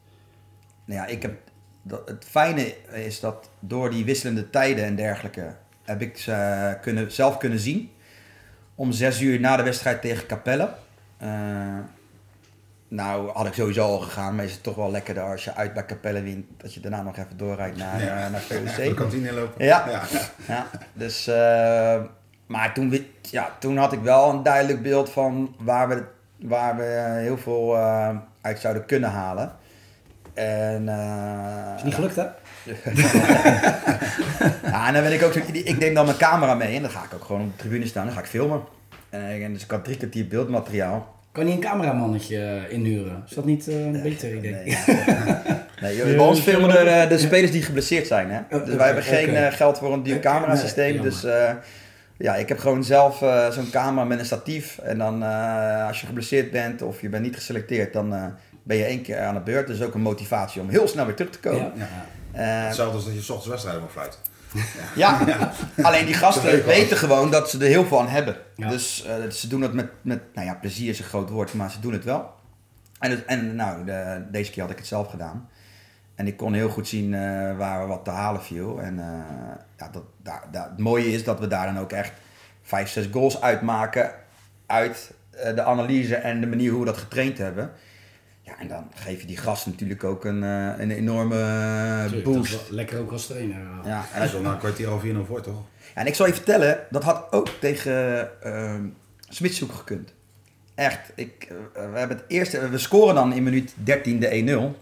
[0.84, 1.50] Nou ja, ik heb,
[1.82, 7.12] dat, het fijne is dat door die wisselende tijden en dergelijke heb ik ze kunnen,
[7.12, 7.90] zelf kunnen zien.
[8.74, 10.68] Om zes uur na de wedstrijd tegen Capelle.
[11.22, 11.28] Uh,
[12.88, 15.74] nou, had ik sowieso al gegaan, maar is het toch wel lekkerder als je uit
[15.74, 18.24] bij Capelle wint, dat je daarna nog even doorrijdt naar, ja.
[18.24, 18.76] uh, naar VOC.
[18.76, 19.64] De kantine lopen.
[19.64, 20.02] Ja, ja.
[20.48, 20.66] ja.
[20.92, 22.02] dus, uh,
[22.46, 26.04] maar toen, ja, toen had ik wel een duidelijk beeld van waar we,
[26.40, 29.52] waar we heel veel uh, uit zouden kunnen halen.
[30.34, 32.22] En, uh, is niet gelukt, hè?
[34.70, 36.90] ja, en dan ben ik ook zo, ik neem dan mijn camera mee en dan
[36.90, 38.60] ga ik ook gewoon op de tribune staan en dan ga ik filmen.
[39.10, 41.20] En dus ik had drie kwartier beeldmateriaal.
[41.32, 43.22] Kan je een cameramannetje inhuren?
[43.28, 44.52] Is dat niet uh, een beter idee?
[44.52, 44.76] Nee,
[45.82, 48.30] nee joh, bij ons filmen er uh, de spelers die geblesseerd zijn.
[48.30, 48.64] Hè?
[48.64, 49.52] Dus wij hebben geen okay.
[49.52, 50.94] geld voor een duur camerasysteem.
[50.94, 51.50] Nee, dus uh,
[52.16, 53.18] ja, ik heb gewoon zelf
[53.50, 54.78] zo'n camera met een statief.
[54.78, 55.22] En dan
[55.86, 59.34] als je geblesseerd bent of je bent niet geselecteerd, dan ben je één keer aan
[59.34, 59.66] de beurt.
[59.66, 61.72] Dus ook een motivatie om heel snel weer terug te komen.
[61.74, 61.88] Ja,
[62.32, 62.40] ja.
[62.40, 64.18] Hetzelfde als dat je s ochtends wedstrijden mag fluiten.
[64.94, 65.52] Ja, ja.
[65.82, 68.36] alleen die gasten weten gewoon dat ze er heel veel aan hebben.
[68.56, 68.68] Ja.
[68.68, 71.70] Dus uh, ze doen het met, met, nou ja, plezier is een groot woord, maar
[71.70, 72.30] ze doen het wel.
[72.98, 75.48] En, het, en nou, de, deze keer had ik het zelf gedaan.
[76.14, 78.80] En ik kon heel goed zien uh, waar wat te halen viel.
[78.80, 79.04] En uh,
[79.78, 82.12] ja, dat, daar, daar, het mooie is dat we daar dan ook echt
[82.62, 84.10] vijf, zes goals uitmaken
[84.66, 85.14] uit
[85.54, 87.72] de analyse en de manier hoe we dat getraind hebben.
[88.52, 91.36] Ja, en dan geef je die gasten natuurlijk ook een, uh, een enorme
[92.08, 92.70] Tuurlijk, boost.
[92.70, 93.56] lekker ook als trainer.
[93.84, 95.62] Ja, en hij is al na een kwartier al 4 voor, toch?
[95.94, 98.74] Ja, en ik zal je vertellen, dat had ook tegen uh,
[99.28, 100.14] Smitshoek gekund.
[100.74, 101.58] Echt, ik, uh,
[101.92, 104.80] we hebben het eerste, we scoren dan in minuut 13 de 1-0.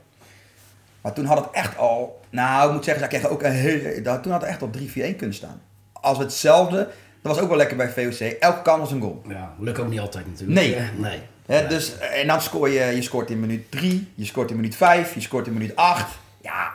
[1.01, 4.33] Maar toen had het echt al, nou ik moet zeggen, kregen ook een hele, toen
[4.33, 5.61] had het echt al 3-4-1 kunnen staan.
[5.93, 6.77] Als we hetzelfde,
[7.23, 9.23] dat was ook wel lekker bij VOC, elke kans was een goal.
[9.29, 10.61] Ja, lukt ook niet altijd natuurlijk.
[10.61, 10.77] Nee.
[10.97, 11.21] nee.
[11.51, 14.77] He, dus, en dan scoor je, je scoort in minuut 3, je scoort in minuut
[14.77, 16.19] 5, je scoort in minuut 8.
[16.41, 16.73] Ja,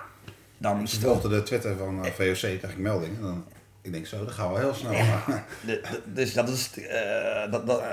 [0.57, 3.15] dan is het volgde de Twitter van uh, VOC, krijg ik melding.
[3.15, 3.45] En dan,
[3.81, 4.91] ik denk zo, dat gaan we heel snel.
[4.91, 5.23] Ja.
[5.27, 7.85] de, de, dus dat is, uh, dat, dat, uh,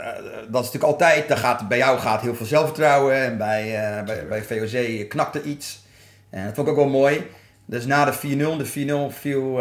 [0.49, 3.65] dat is natuurlijk altijd, daar gaat, bij jou gaat heel veel zelfvertrouwen en bij,
[4.05, 5.83] bij, bij VOC knakt er iets.
[6.31, 7.27] En dat vond ik ook wel mooi.
[7.65, 9.53] Dus na de 4-0, de 4-0 viel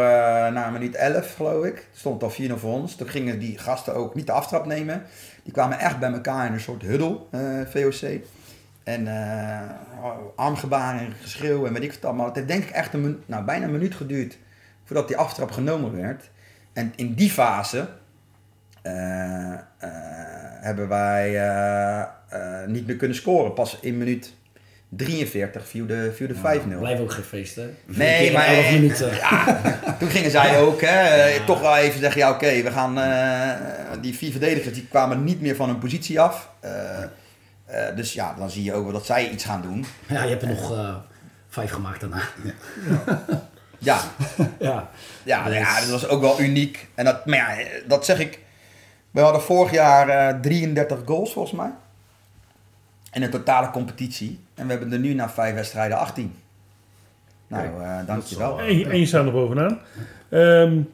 [0.51, 1.87] na minuut 11 geloof ik.
[1.95, 2.95] Stond al 4-0 voor ons.
[2.95, 5.05] Toen gingen die gasten ook niet de aftrap nemen.
[5.43, 8.21] Die kwamen echt bij elkaar in een soort huddle, uh, VOC.
[8.83, 9.59] En uh,
[10.35, 12.25] armgebaren en geschreeuw en weet ik wat allemaal.
[12.25, 14.37] Het heeft denk ik echt een, nou, bijna een minuut geduurd
[14.83, 16.29] voordat die aftrap genomen werd.
[16.73, 17.89] En in die fase
[18.83, 19.55] uh,
[20.61, 21.29] hebben wij
[22.67, 23.53] niet meer kunnen scoren.
[23.53, 24.33] Pas in minuut
[24.93, 26.77] 43 viel de, viel de 5-0.
[26.79, 27.69] Blijf ook geen feest, hè?
[27.85, 29.61] Nee, maar ja,
[29.99, 31.45] toen gingen zij ook hè, ja.
[31.45, 35.23] toch wel even zeggen, ja oké, okay, we gaan, uh, die vier verdedigers die kwamen
[35.23, 36.49] niet meer van hun positie af.
[36.65, 36.71] Uh,
[37.69, 39.85] uh, dus ja, dan zie je ook wel dat zij iets gaan doen.
[40.07, 40.99] Ja, je hebt er nog
[41.49, 42.21] vijf gemaakt daarna.
[42.43, 42.53] Ja.
[43.77, 43.99] ja.
[44.59, 44.89] ja.
[45.23, 46.87] Ja, ja, dat was ook wel uniek.
[46.95, 48.39] En dat, maar ja, dat zeg ik,
[49.11, 51.71] we hadden vorig jaar 33 goals volgens mij.
[53.11, 54.39] In een totale competitie.
[54.61, 56.33] En we hebben er nu na vijf wedstrijden 18.
[57.47, 58.59] Nou, uh, dankjewel.
[58.59, 59.79] En, en je staat er bovenaan.
[60.29, 60.89] Um,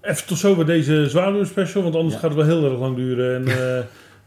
[0.00, 2.20] even tot zover deze zwaluw special, want anders ja.
[2.20, 3.34] gaat het wel heel erg lang duren.
[3.34, 3.44] En,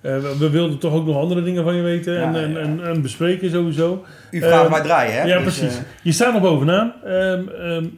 [0.02, 2.58] uh, uh, we wilden toch ook nog andere dingen van je weten ja, en, en,
[2.58, 4.06] en, en, bespreken sowieso.
[4.32, 5.24] U gaat um, maar draaien, hè?
[5.24, 5.82] Ja, dus, precies.
[6.02, 6.94] je staat er bovenaan.
[7.08, 7.94] Um,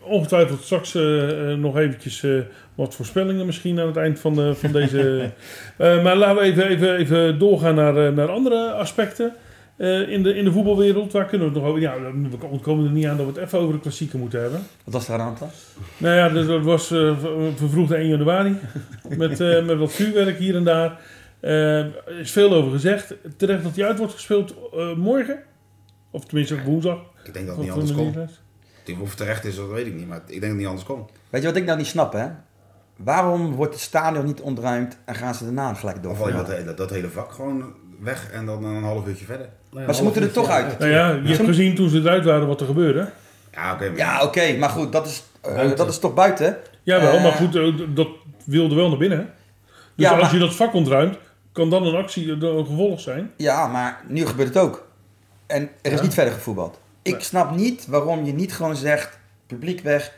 [0.00, 0.94] ongetwijfeld straks
[1.56, 2.24] nog eventjes
[2.74, 5.30] wat voorspellingen misschien aan het eind van, de, van deze.
[5.78, 9.32] uh, maar laten we even, even, even doorgaan naar, naar andere aspecten
[9.76, 11.12] uh, in, de, in de voetbalwereld.
[11.12, 11.82] Waar kunnen we het nog over?
[11.82, 11.94] Ja,
[12.40, 14.60] we ontkomen er niet aan dat we het even over de klassieken moeten hebben.
[14.84, 15.48] Wat was er aan de hand dan?
[15.96, 17.18] Nou ja, dus dat was uh,
[17.56, 18.56] vervroegde 1 januari.
[19.16, 21.00] met, uh, met wat vuurwerk hier en daar.
[21.40, 23.14] Er is veel over gezegd.
[23.36, 24.54] Terecht dat die uit wordt gespeeld
[24.96, 25.42] morgen.
[26.10, 26.98] Of tenminste woensdag.
[27.24, 28.16] Ik denk dat het niet anders komt.
[29.00, 30.08] Of het terecht is, dat weet ik niet.
[30.08, 31.10] Maar ik denk dat het niet anders komt.
[31.30, 32.26] Weet je wat ik nou niet snap, hè?
[32.96, 36.12] Waarom wordt het stadion niet ontruimd en gaan ze daarna gelijk door?
[36.12, 39.48] Of dat, hele, dat hele vak gewoon weg en dan een half uurtje verder.
[39.70, 40.78] Maar ze moeten er toch uit.
[40.78, 43.10] Nou ja, je hebt gezien toen ze eruit waren wat er gebeurde.
[43.52, 43.88] Ja, oké.
[43.88, 46.56] maar- Ja, oké, maar goed, dat is, eh, dat is toch buiten?
[46.82, 48.08] Jawel, Eh, maar goed, eh, dat
[48.44, 49.18] wilde wel naar binnen.
[49.18, 49.24] hè?
[49.24, 51.18] Dus Ja, als maar- je dat vak ontruimt,
[51.52, 53.30] kan dan een actie eh, een gevolg zijn.
[53.36, 54.86] Ja, maar nu gebeurt het ook.
[55.46, 56.02] En er is Ja.
[56.04, 56.78] niet verder gevoetbald.
[57.02, 60.12] Ik snap niet waarom je niet gewoon zegt, publiek weg.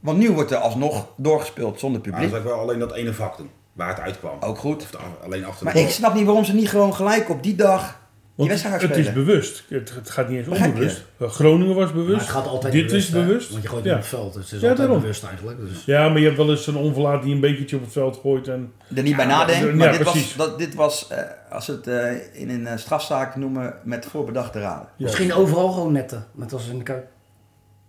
[0.00, 2.30] Want nu wordt er alsnog doorgespeeld zonder Maar dan publiek.
[2.42, 4.36] zou ik wel alleen dat ene vak doen, waar het uitkwam.
[4.40, 4.82] Ook goed.
[4.82, 7.42] Of de- alleen achter de Maar ik snap niet waarom ze niet gewoon gelijk op
[7.42, 8.02] die dag
[8.36, 9.24] die wedstrijd gaan het is spelen.
[9.26, 9.64] bewust.
[9.68, 10.78] Het, het gaat niet eens Begrijp je?
[10.80, 11.04] onbewust.
[11.18, 12.10] Eh, Groningen was bewust.
[12.10, 13.24] Maar het gaat altijd Dit bewust, is hè?
[13.24, 13.50] bewust.
[13.50, 13.90] Want je gooit Ja.
[13.92, 15.00] op het veld, dus het is Ja, altijd daarom.
[15.00, 15.58] bewust eigenlijk.
[15.60, 15.84] Dus.
[15.84, 18.48] Ja, maar je hebt wel eens een onverlaat die een bekertje op het veld gooit.
[18.48, 18.72] En...
[18.96, 19.66] Er niet bij nadenken.
[19.68, 20.36] ja, Maar dit precies.
[20.36, 21.18] was, dat, dit was eh,
[21.50, 24.88] als ze het eh, in een strafzaak noemen, met voorbedachte raden.
[24.98, 27.06] Misschien overal gewoon netten, net als in de Kuip.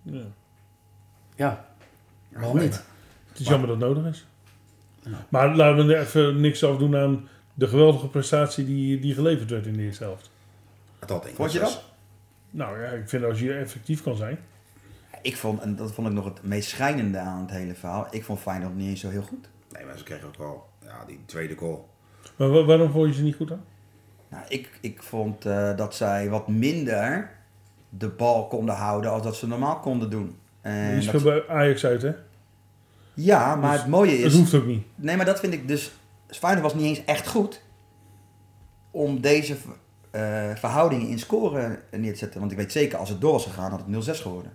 [0.02, 0.22] Ja.
[1.36, 1.66] Ja,
[2.34, 2.84] waarom niet?
[3.30, 4.26] Het is jammer dat het nodig is.
[5.30, 9.66] Maar laten we er even niks afdoen aan de geweldige prestatie die, die geleverd werd
[9.66, 10.32] in de eerste helft.
[11.00, 11.84] Het had één Vond je dat?
[12.50, 14.38] Nou ja, ik vind als je effectief kan zijn.
[15.22, 18.24] Ik vond, en dat vond ik nog het meest schrijnende aan het hele verhaal, ik
[18.24, 19.48] vond Feyenoord niet eens zo heel goed.
[19.72, 21.90] Nee, maar ze kregen ook wel ja, die tweede goal.
[22.36, 23.64] Maar wa- waarom vond je ze niet goed aan?
[24.30, 27.30] Nou, ik, ik vond eh, dat zij wat minder
[27.90, 30.38] de bal konden houden als dat ze normaal konden doen.
[30.62, 32.12] En Je dat- speelt bij Ajax uit, hè?
[33.16, 34.38] Ja, maar Dus het mooie Dat is...
[34.38, 34.84] hoeft ook niet.
[34.96, 35.92] Nee, maar dat vind ik dus...
[36.28, 37.62] Feyenoord was niet eens echt goed
[38.92, 39.56] om deze
[40.12, 42.40] eh, verhoudingen in scoren neer te zetten.
[42.40, 44.54] Want ik weet zeker, als het door was gegaan, had het 0-6 geworden.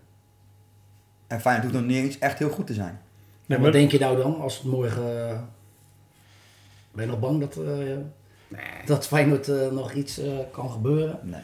[1.27, 2.93] En Feyenoord hoeft nog niet eens echt heel goed te zijn.
[3.47, 5.49] Nee, En maar, wat denk je nou dan als het morgen...
[6.93, 7.97] ben je nog bang dat, eh
[8.87, 11.19] dat Feyenoord eh, nog iets eh, kan gebeuren?
[11.23, 11.41] Nee.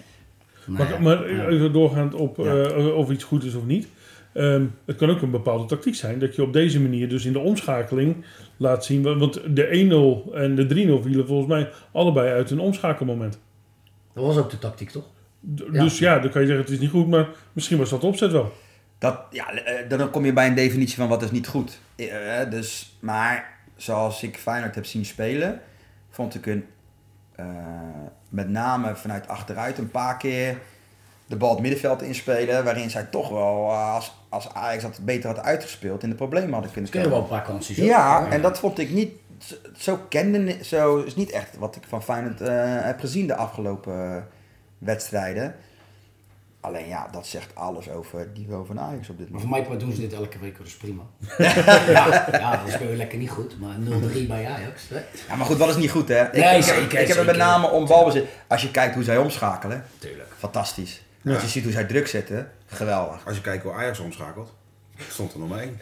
[0.67, 1.47] maar, maar Ja.
[1.47, 2.63] even doorgaand op Ja.
[2.65, 3.89] eh, of iets goed is of niet.
[4.37, 6.19] Ehm, het kan ook een bepaalde tactiek zijn.
[6.19, 8.25] Dat je op deze manier dus in de omschakeling
[8.57, 9.03] laat zien.
[9.03, 13.39] wa- Want de 1-0 en de 3-0 vielen volgens mij allebei uit een omschakelmoment.
[14.15, 15.05] Dat was ook de tactiek, toch?
[15.57, 15.83] D- Ja.
[15.83, 17.09] Dus ja, dan kan je zeggen het is niet goed.
[17.09, 18.53] Maar misschien was dat de opzet wel.
[18.99, 21.79] Dat, ja, eh, dan kom je bij een definitie van wat is niet goed.
[21.97, 25.61] Eh, eh, dus, maar zoals ik Feyenoord heb zien spelen,
[26.11, 26.65] vond ik een
[27.35, 27.47] eh,
[28.29, 30.59] met name vanuit achteruit een paar keer
[31.27, 35.45] de bal het middenveld inspelen, waarin zij toch wel, als, als Ajax dat beter had
[35.45, 37.37] uitgespeeld, in de problemen hadden kunnen Kunnen wel komen.
[37.37, 37.77] een paar kansjes.
[37.77, 39.13] Ja, en dat vond ik niet,
[39.77, 42.49] zo kende, zo is niet echt wat ik van Feyenoord eh,
[42.85, 44.29] heb gezien de afgelopen
[44.79, 45.55] wedstrijden.
[46.61, 49.65] Alleen ja, dat zegt alles over het niveau van Ajax op dit Maar moment.
[49.67, 51.03] voor mij doen ze dit elke week, dus prima.
[51.39, 54.89] ja, ja, dan speel je lekker niet goed, maar 0-3 bij Ajax.
[54.89, 54.97] Hè?
[55.29, 56.25] Ja, maar goed, wat is niet goed, hè?
[56.27, 58.25] Ik, Nee, ik, zeker, ik heb het met name om balbezit.
[58.47, 60.29] Als je kijkt hoe zij omschakelen, Tuurlijk.
[60.39, 61.05] fantastisch.
[61.27, 61.33] Ja.
[61.35, 63.27] Als je ziet hoe zij druk zetten, geweldig.
[63.27, 64.55] Als je kijkt hoe Ajax omschakelt,
[65.11, 65.79] stond er nummer 1.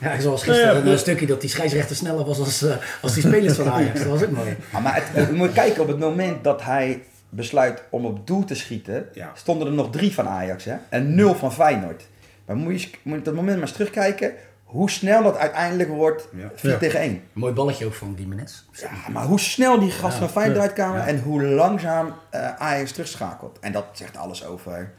[0.00, 3.22] Ja, zoals gisteren ja, een stukje dat die scheidsrechter sneller was als, eh, als die
[3.22, 3.98] spelers van Ajax.
[3.98, 4.56] Dat was ook mooi.
[4.72, 8.44] Ah, maar het, je moet kijken op het moment dat hij besluit om op doel
[8.44, 9.30] te schieten, Ja.
[9.34, 10.74] stonden er nog drie van Ajax hè?
[10.88, 12.02] en nul van Feyenoord.
[12.46, 14.32] Maar moet je, moet je op dat moment maar eens terugkijken
[14.72, 16.50] hoe snel dat uiteindelijk wordt Ja.
[16.54, 16.76] 4 Ja.
[16.78, 17.22] tegen 1.
[17.32, 18.52] Mooi balletje ook van Gimenez.
[18.72, 20.18] Ja, maar hoe snel die gast Ja.
[20.18, 20.62] van Feyenoord Ja.
[20.62, 21.06] eruit kwamen Ja.
[21.06, 23.58] en hoe langzaam eh, Ajax terugschakelt.
[23.60, 24.92] En dat zegt alles over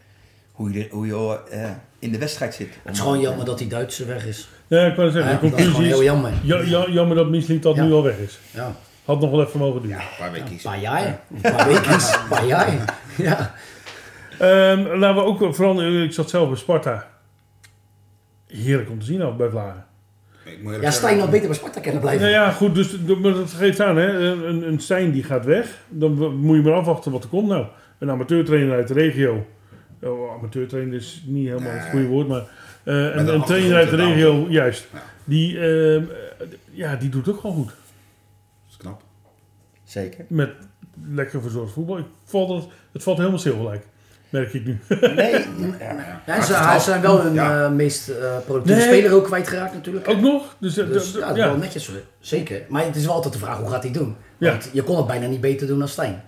[0.52, 2.70] hoe je, hoe je eh, in de wedstrijd zit.
[2.84, 4.50] Het is gewoon jammer dat die Duitse weg is.
[4.68, 6.32] Ja, ik wou zeggen, Ja, de dat is gewoon conclusie heel jammer.
[6.44, 7.84] Ja, ja, jammer dat Misliet dat Ja.
[7.84, 8.40] nu al weg is.
[8.52, 8.72] Ja.
[9.06, 9.98] Had nog wel even mogen duren.
[9.98, 10.70] Ja, een paar weken Een kiezen.
[10.72, 11.20] paar jaar.
[11.34, 11.92] Een paar weken.
[11.94, 12.98] Een paar jaar.
[13.18, 13.54] Ja.
[14.40, 17.08] Ehm, laten we ook vooral, ik zat zelf bij Sparta.
[18.58, 19.86] Heerlijk om te zien af bij Vlagen.
[20.46, 22.22] Ik moet eerlijk ja, zeggen- Stijn had beter bij Sparta kunnen blijven.
[22.22, 24.08] Nou ja, goed, dus dat geeft aan, hè.
[24.20, 25.82] Een, een Stijn die gaat weg.
[25.90, 27.48] Dan moet je maar afwachten wat er komt.
[27.48, 27.66] Nou,
[28.00, 29.48] een amateurtrainer uit de regio.
[30.02, 32.44] Oh, amateurtrainer is niet helemaal het goede woord, maar
[32.84, 34.88] eh, een, een trainer uit de regio, juist.
[34.94, 35.04] Ja.
[35.24, 37.68] Die, ehm, eh, ja, die doet ook gewoon goed.
[37.68, 37.76] Dat
[38.70, 39.02] is knap.
[39.84, 40.26] Zeker.
[40.28, 40.52] Met
[41.08, 41.98] lekker verzorgd voetbal.
[41.98, 43.86] Ik valt het, het valt helemaal stil gelijk.
[44.34, 44.78] Merk ik nu.
[45.16, 45.32] Nee,
[45.80, 46.22] ja.
[46.26, 47.64] Ja, ze, hij zijn wel hun Ja.
[47.66, 48.88] eh, meest eh, productieve Nee.
[48.90, 50.10] speler ook kwijtgeraakt natuurlijk.
[50.10, 50.56] ook nog?
[50.60, 51.48] Dus, eh, Dus ja, dat is ja.
[51.48, 51.90] wel netjes.
[52.20, 52.62] Zeker.
[52.70, 54.16] Maar het is wel altijd de vraag, hoe gaat hij doen?
[54.38, 54.50] Ja.
[54.50, 56.24] Want je kon het bijna niet beter doen dan Stijn.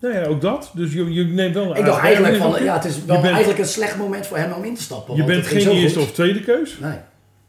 [0.00, 0.70] Nou ja, ook dat.
[0.74, 3.28] Dus je, je neemt wel een Ik dacht eigenlijk van, ja, het is wel bent-
[3.28, 5.14] eigenlijk een slecht moment voor hem om in te stappen.
[5.16, 6.78] Je want bent geen eerste of tweede keus.
[6.78, 6.98] Nee.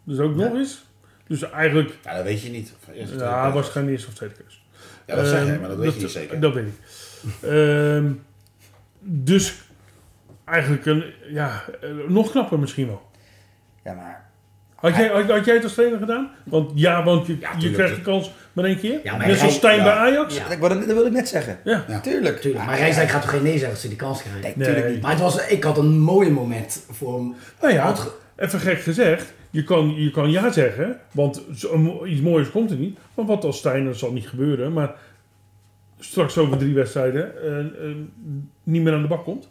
[0.04, 0.86] Dus ook nog eens.
[1.28, 2.74] Dus eigenlijk, Ja, dat weet je niet.
[2.86, 3.54] Van eerst of tweede ja, keus.
[3.54, 4.64] was geen eerste of tweede keus.
[5.06, 6.40] Ja, dat zeg je, Ehm, maar dat weet je niet zeker.
[6.40, 6.74] Dat weet ik.
[7.50, 8.06] Ehm,
[9.00, 9.54] dus
[10.48, 13.02] eigenlijk een, ja, eh, nog knapper misschien wel.
[13.84, 14.26] ja, maar
[14.76, 16.32] Had jij, had, had jij het als trainer gedaan?
[16.44, 19.00] Want ja, want je, Ja, je krijgt de kans maar één keer.
[19.04, 19.84] Ja, maar Net zoals Stijn ja.
[19.84, 20.36] bij Ajax.
[20.38, 20.50] Ja.
[20.50, 21.60] ik, dat, dat wilde ik net zeggen.
[21.64, 21.86] Ja.
[21.88, 22.00] Ja.
[22.00, 22.42] Tuurlijk.
[22.42, 22.66] Tuurlijk.
[22.66, 24.42] Maar Rijsdijk gaat toch geen nee zeggen als hij die kans krijgt?
[24.42, 24.68] Nee, Nee.
[24.68, 25.02] tuurlijk niet.
[25.02, 27.36] Maar het was, ik had een mooi moment voor hem.
[27.62, 27.96] Nou ja,
[28.36, 29.34] even gek gezegd.
[29.50, 31.42] Je kan, je kan ja zeggen, want
[32.06, 32.98] iets moois komt er niet.
[33.14, 34.74] Maar wat als Stijn, dat zal niet gebeuren.
[34.74, 34.96] Maar
[36.00, 37.96] straks over drie wedstrijden eh, eh,
[38.64, 39.48] niet meer aan de bak komt?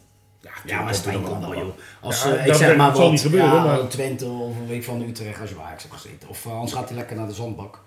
[0.65, 1.75] Ja, maar Stijn kan wel, joh.
[2.01, 4.85] Als, Ja, eh, ik zeg maar wat, niet gebeuren, ja, maar- Twente of een week
[4.85, 6.29] van Utrecht als je bij Ajax hebt gezeten.
[6.29, 7.79] Of eh, anders gaat hij lekker naar de zandbak.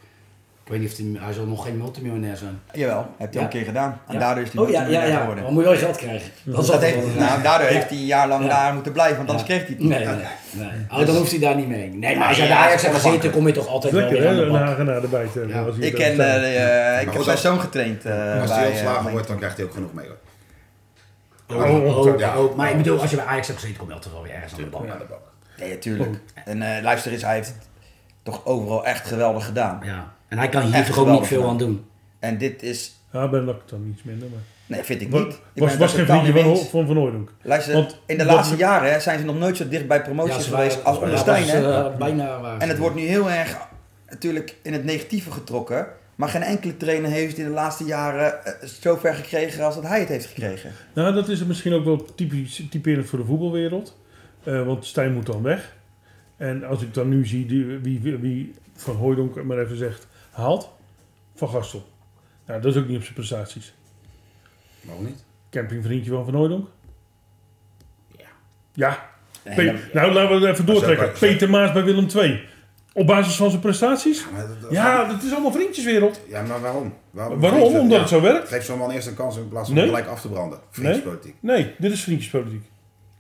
[0.64, 2.60] Ik weet niet of hij, hij zal nog geen multimiljonair zijn.
[2.74, 3.38] Jawel, heeft hij Ja?
[3.40, 4.00] al een keer gedaan.
[4.08, 4.20] En Ja.
[4.20, 5.20] daardoor is hij Oh ja, ja, ja.
[5.20, 5.44] geworden.
[5.44, 6.32] Dan moet je wel je geld krijgen.
[6.44, 7.74] Dat Dat heeft, wel nou, daardoor Ja.
[7.74, 8.50] heeft hij een jaar lang Ja.
[8.50, 9.54] daar moeten blijven, want anders Ja.
[9.56, 9.90] kreeg hij het niet.
[9.90, 10.06] Nee,
[10.52, 11.00] nee, nee.
[11.00, 11.90] Oh, dan hoeft hij daar niet mee.
[11.94, 14.20] Nee, maar als Ja, bij Ajax ja, hebt gezeten, kom je toch altijd wel Lekker
[14.20, 15.04] weer aan hè, de bak.
[15.04, 15.56] Erbij te hebben.
[15.56, 15.86] Ja.
[15.88, 18.06] Ik, eh, ik heb als- zoon getraind.
[18.06, 20.06] eh, Als bij, hij ontslagen bij- wordt, dan krijgt hij ook genoeg mee.
[20.08, 20.18] hoor.
[21.52, 22.40] Oh, oh, Ja.
[22.42, 24.34] oh, maar ik bedoel, als je bij Ajax hebt gezeten, kom je altijd wel weer
[24.34, 24.86] ergens aan de bak.
[24.86, 25.20] Ja, de bak.
[25.60, 26.20] Nee, natuurlijk.
[26.46, 27.68] En eh, luister eens, hij heeft het
[28.24, 29.80] toch overal echt geweldig gedaan.
[29.84, 30.14] Ja.
[30.28, 31.50] En hij kan hier Echt toch ook niet veel gedaan.
[31.52, 31.86] aan doen.
[32.20, 32.96] En dit is...
[33.12, 34.28] Ja, Ben Lak dan iets minder.
[34.30, 34.40] Maar...
[34.66, 35.22] Nee, vind ik niet.
[35.34, 37.32] Ik ben was, was er geen vriendje van, van Van Hooydonk.
[37.42, 40.02] Luister, Want in de dat- laatste jaren hè, zijn ze nog nooit zo dicht bij
[40.02, 41.44] promotie geweest waren- als onder Stijn.
[41.48, 41.74] hè?
[41.90, 42.58] eh, bijna waar.
[42.60, 43.58] En het wordt nu heel erg
[44.10, 45.88] natuurlijk in het negatieve getrokken.
[46.20, 49.84] Maar geen enkele trainer heeft in de laatste jaren eh, zo ver gekregen als dat
[49.84, 50.72] hij het heeft gekregen.
[50.94, 53.98] Nou, dat is misschien ook wel typisch, typerend voor de voetbalwereld.
[54.44, 55.76] Eh, want Stijn moet dan weg.
[56.38, 60.08] En als ik dan nu zie die, wie, wie, wie Van Hooydonk maar even zegt,
[60.32, 60.72] haalt.
[61.36, 61.90] Van Gastel.
[62.46, 63.74] Nou, dat is ook niet op zijn prestaties.
[64.82, 65.24] Waarom niet?
[65.50, 66.68] Campingvriendje van Van Hooydonk.
[68.18, 68.26] Ja.
[68.74, 69.10] Ja.
[69.46, 71.12] Nee, Pe- dat- nou, laten we het even doortrekken.
[71.20, 72.42] Peter Maas bij Willem II.
[73.00, 74.26] Op basis van zijn prestaties?
[74.34, 76.20] Maar dat- dat- Ja, dat is allemaal vriendjeswereld.
[76.30, 76.94] Ja, maar waarom?
[77.12, 77.62] Waarom, Waarom?
[77.62, 78.48] Omdat ja, het zo werkt?
[78.48, 79.86] Geef zo'n man eerst een kans in plaats van Nee.
[79.86, 80.60] gelijk af te branden.
[80.70, 81.36] Vriendjespolitiek.
[81.40, 82.64] Nee, dit is vriendjespolitiek.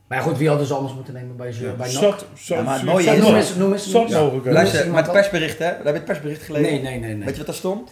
[0.07, 1.71] Maar goed, wie hadden ze anders moeten nemen bij, ze, Ja.
[1.73, 2.01] bij NAC?
[2.01, 3.91] Zat, zat, Ja, maar het mooie zat is- Noem eens, noem eens.
[3.91, 4.45] Noem eens.
[4.45, 5.65] Luister, met het persbericht, hè?
[5.65, 6.71] Heb je het persbericht gelezen?
[6.71, 7.09] Nee, nee, nee.
[7.15, 7.19] nee.
[7.25, 7.91] Weet je wat daar stond?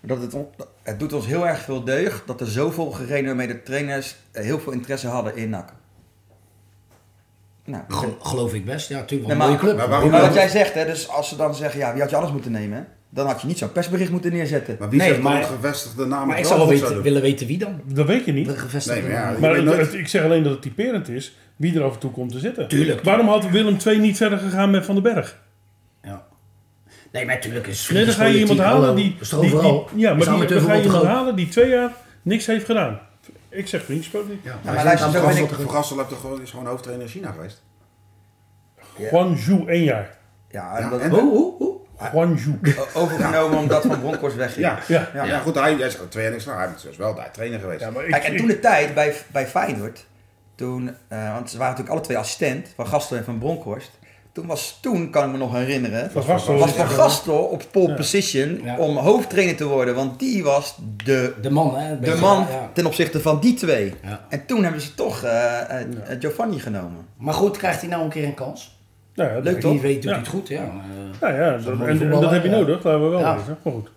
[0.00, 0.36] Dat het,
[0.82, 4.72] het doet ons heel erg veel deugd dat er zoveel gerenommeerde trainers eh, heel veel
[4.72, 5.72] interesse hadden in NAC.
[7.68, 8.88] Nou, Gel- geloof ik best.
[8.88, 9.22] Ja, natuurlijk.
[9.22, 9.76] Nee, een maar- mooie club.
[9.76, 12.10] maar waarom- maar wat jij zegt, hè, dus als ze dan zeggen, ja, wie had
[12.10, 12.78] je anders moeten nemen?
[12.78, 12.84] hè?
[13.10, 14.76] Dan had je niet zo'n persbericht moeten neerzetten.
[14.78, 16.28] Maar wie Nee, zegt dan maar- een gevestigde naam?
[16.28, 17.80] Maar ik zou wel weten, willen weten wie dan.
[17.84, 18.46] Dat weet je niet.
[18.46, 19.40] De gevestigde Nee, maar ja, naam.
[19.40, 19.86] Maar weet het- nooit.
[19.86, 22.38] het- ik zeg alleen dat het typerend is wie er af en toe komt te
[22.38, 22.68] zitten.
[22.68, 23.02] Tuurlijk.
[23.04, 25.38] Waarom had Willem II niet verder gegaan met Van den Berg?
[26.02, 26.26] Ja.
[27.12, 29.16] Nee, maar natuurlijk is Nee, dan ga je iemand halen die...
[29.96, 31.92] Ja, maar die, dan ga je iemand halen die twee jaar
[32.22, 33.00] niks heeft gedaan.
[33.50, 34.44] Ik zeg vriendjespolitiek.
[34.44, 37.62] Ja, maar maar luister, zo ben ik- Van Gassel is gewoon hoofdtrainer in China geweest?
[38.94, 40.16] Guangzhou, één jaar.
[40.48, 41.76] Ja, en Ja, dat en- Hoe, hoe, hoe?
[41.98, 42.58] Guangzhou.
[42.94, 44.66] overgenomen omdat Van Bronckhorst wegging.
[44.66, 45.08] Ja, Ja.
[45.14, 45.24] ja.
[45.24, 45.38] ja.
[45.38, 46.44] goed, hij hij is gewoon twee jaar niks.
[46.44, 47.80] Hij is dus wel daar trainer geweest.
[47.80, 50.06] Ja, maar ik, Kijk, en toen de tijd bij, bij Feyenoord,
[50.54, 53.97] toen, eh, want ze waren natuurlijk alle twee assistent, Van Gastel en Van Bronkhorst.
[54.32, 57.88] Toen was, toen kan ik me nog herinneren, Gastel was is- Van Gastel op pole
[57.88, 57.94] Ja.
[57.94, 58.76] position Ja.
[58.76, 59.94] om hoofdtrainer te worden.
[59.94, 62.00] Want die was de, De man, hè?
[62.00, 62.70] de man ja.
[62.72, 63.94] ten opzichte van die twee.
[64.02, 64.24] Ja.
[64.28, 65.86] En toen hebben ze toch eh, eh,
[66.20, 67.06] Giovanni genomen.
[67.16, 68.76] Maar goed, krijgt hij nou een keer een kans?
[69.14, 69.70] nou ja, Leuk toch?
[69.72, 70.10] Wie weet doet Ja.
[70.10, 70.62] hij het goed, ja.
[70.62, 72.56] Eh, Nou ja, dat, en, en dat heb je ja.
[72.56, 73.36] nodig, laten we wel Ja.
[73.36, 73.58] weten.
[73.62, 73.90] Maar goed.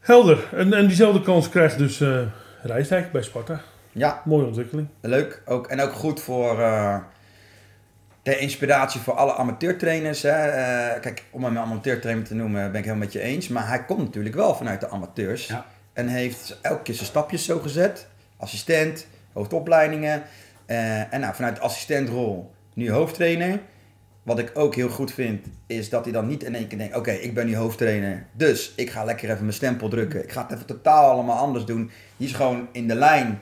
[0.00, 0.44] Helder.
[0.54, 2.18] En, en diezelfde kans krijgt dus eh
[2.62, 3.60] Rijsdijk bij Sparta.
[3.92, 4.88] Ja, Mooie ontwikkeling.
[5.00, 5.42] leuk.
[5.46, 6.96] Ook, en ook goed voor eh,
[8.26, 10.22] de inspiratie voor alle amateurtrainers.
[10.22, 10.30] Hè.
[10.30, 13.48] Eh, kijk, om hem amateurtrainer te noemen ben ik helemaal met je eens.
[13.48, 15.46] Maar hij komt natuurlijk wel vanuit de amateurs.
[15.46, 15.66] Ja.
[15.92, 18.06] En heeft elke keer zijn stapjes zo gezet.
[18.36, 20.22] Assistent, hoofdopleidingen.
[20.66, 23.60] Eh, en nou, vanuit de assistentrol nu hoofdtrainer.
[24.22, 26.96] Wat ik ook heel goed vind, is dat hij dan niet in één keer denkt...
[26.96, 30.22] Oké, ik ben nu hoofdtrainer, dus ik ga lekker even mijn stempel drukken.
[30.22, 31.90] Ik ga het even totaal allemaal anders doen.
[32.16, 33.40] Die is gewoon in de lijn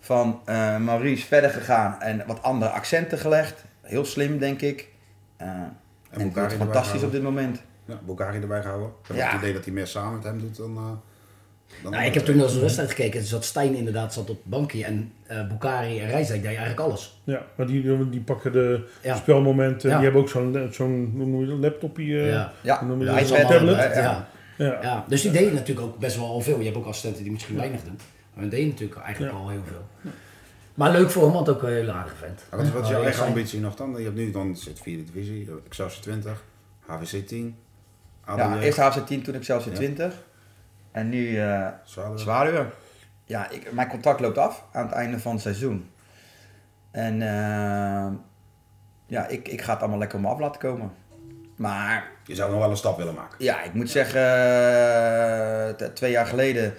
[0.00, 3.64] van eh, Maurice verder gegaan en wat andere accenten gelegd.
[3.84, 4.88] Heel slim, denk ik.
[5.36, 7.62] Eh, en het wordt fantastisch op dit moment.
[7.84, 8.88] Ja, Bukari erbij gehouden.
[8.88, 9.30] Ik heb Ja.
[9.30, 10.76] het idee dat hij meer samen met hem doet dan...
[10.76, 10.82] eh,
[11.82, 13.20] dan Nou, ik heb toen naar zo'n wedstrijd gekeken.
[13.20, 14.84] Er zat Stijn inderdaad zat op het bankje.
[14.84, 17.20] En eh Bukari en Rijsdijk deden eigenlijk alles.
[17.24, 19.16] Ja, maar die, die pakken de Ja.
[19.16, 19.88] spelmomenten.
[19.90, 19.94] Ja.
[19.96, 21.14] Die hebben ook zo'n, zo'n
[21.48, 22.20] dat, laptopje.
[22.20, 22.52] eh, Ja.
[22.62, 23.00] Ja, dat?
[23.28, 24.00] dat tablet, ja.
[24.00, 24.28] ja.
[24.56, 24.78] Ja.
[24.82, 26.58] Ja, dus die deden natuurlijk ook best wel al veel.
[26.58, 27.98] Je hebt ook assistenten die misschien weinig doen.
[28.34, 29.38] Maar die deden natuurlijk eigenlijk Ja.
[29.38, 30.10] al heel veel.
[30.74, 32.42] Maar leuk voor hem, want ook een hele aardige vent.
[32.50, 33.94] Maar wat, wat is jouw eigen ambitie nog dan?
[33.96, 36.44] Je hebt nu dan zit vierde divisie, Excelsior 20,
[36.86, 37.56] HVC 10,
[38.24, 39.76] ADO Ja, eerst HFC 10, toen ik zelfs in Ja.
[39.78, 40.14] 20.
[40.92, 41.66] En nu eh
[42.14, 42.66] Zwaluwe.
[43.24, 45.90] Ja, ik, mijn contract loopt af aan het einde van het seizoen.
[46.90, 48.12] En eh,
[49.06, 50.92] ja, ik, ik ga het allemaal lekker om me af laten komen.
[51.56, 53.44] Maar Je zou nog wel een stap willen maken.
[53.44, 54.20] ja, ik moet zeggen,
[55.80, 56.74] eh, twee jaar geleden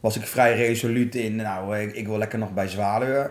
[0.00, 3.30] was ik vrij resoluut in, nou, ik, ik wil lekker nog bij Zwaluwe.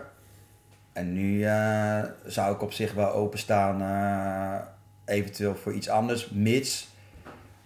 [0.92, 6.88] En nu eh, zou ik op zich wel openstaan, eh, eventueel voor iets anders, mits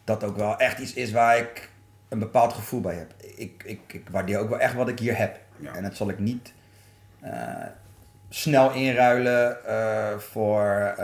[0.04, 1.70] dat ook wel echt iets is waar ik
[2.08, 3.14] een bepaald gevoel bij heb.
[3.36, 5.38] Ik, ik, ik waardeer ook wel echt wat ik hier heb.
[5.56, 5.74] Ja.
[5.74, 6.52] En dat zal ik niet
[7.20, 7.32] eh,
[8.28, 9.56] snel inruilen
[10.20, 10.94] voor,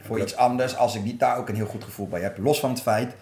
[0.00, 2.38] voor iets anders als ik niet daar ook een heel goed gevoel bij heb.
[2.38, 3.14] Los van het feit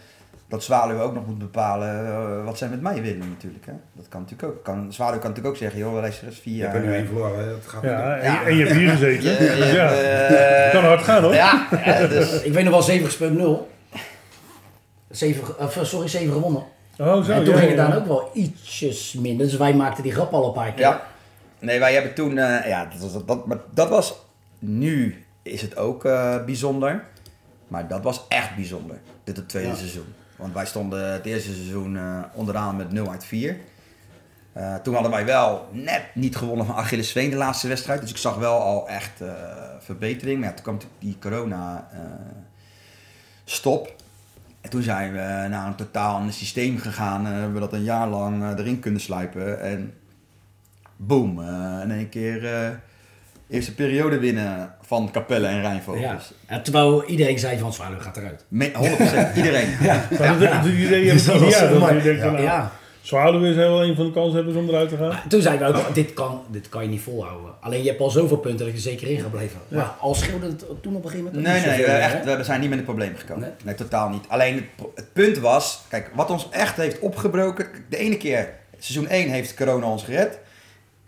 [0.49, 3.67] dat Zwaluwe ook nog moet bepalen eh, wat zij met mij willen natuurlijk.
[3.67, 3.73] Hè?
[3.93, 4.65] Dat kan natuurlijk ook.
[4.65, 6.73] Kan, Zwaluwe kan natuurlijk ook zeggen, joh, luister eens vier Je jaar.
[6.73, 9.47] hebt er nu één verloren, dat gaat Ja, en, je- en je hebt hier gezeten.
[9.75, 11.35] Ja, eh, kan hard gaan hoor.
[11.35, 11.67] Ja,
[12.09, 13.71] dus, Ik weet nog wel 7 gespeeld 0.
[15.11, 16.63] 7, of, sorry, 7 gewonnen.
[16.99, 17.33] Oh, zo.
[17.33, 17.89] en toen ja, ging het ja.
[17.89, 19.47] dan ook wel ietsjes minder.
[19.47, 20.81] Dus wij maakten die grap al een paar keer.
[20.81, 21.03] ja.
[21.59, 24.15] Nee, wij hebben toen, eh, ja, dat, was- dat, maar dat was,
[24.59, 27.05] nu is het ook eh, bijzonder.
[27.69, 29.75] Maar dat was echt bijzonder, dit het tweede Ja.
[29.75, 30.15] seizoen.
[30.37, 33.57] Want wij stonden het eerste seizoen eh, onderaan met 0 uit 4.
[34.53, 38.01] Eh, toen hadden wij wel net niet gewonnen van Achilles Sveen de laatste wedstrijd.
[38.01, 39.29] Dus ik zag wel al echt eh,
[39.79, 40.41] verbetering.
[40.41, 41.89] Maar toen kwam die corona
[43.45, 43.95] stop.
[44.61, 47.27] En toen zijn we naar een totaal ander systeem gegaan.
[47.27, 49.61] Hebben we dat een jaar lang erin kunnen sluipen.
[49.61, 49.95] En
[50.97, 51.41] boom,
[51.83, 52.81] in één keer
[53.49, 56.03] eerste periode winnen van Capelle en Rijnvogels.
[56.03, 56.19] Ja.
[56.47, 58.45] En terwijl iedereen zei van Zwaluwe gaat eruit.
[58.49, 59.69] Me- 100% iedereen.
[61.13, 62.39] Dus ik Ja.
[62.39, 62.73] Ja.
[63.01, 65.09] Zwaluwe is wel een van de kanshebbers om eruit te gaan.
[65.09, 67.51] Maar toen zeiden we ook, dit kan, dit kan je niet volhouden.
[67.61, 69.59] Alleen je hebt al zoveel punten dat je zeker in gaat blijven.
[69.69, 72.45] Maar al scheelde het toen op een gegeven moment Nee, nee, zoveel we, echt, we
[72.45, 73.43] zijn niet met een probleem gekomen.
[73.43, 73.51] Nee?
[73.65, 74.25] Nee, totaal niet.
[74.29, 77.67] Alleen het, het punt was, kijk, wat ons echt heeft opgebroken.
[77.89, 80.39] De ene keer, seizoen 1 heeft corona ons gered.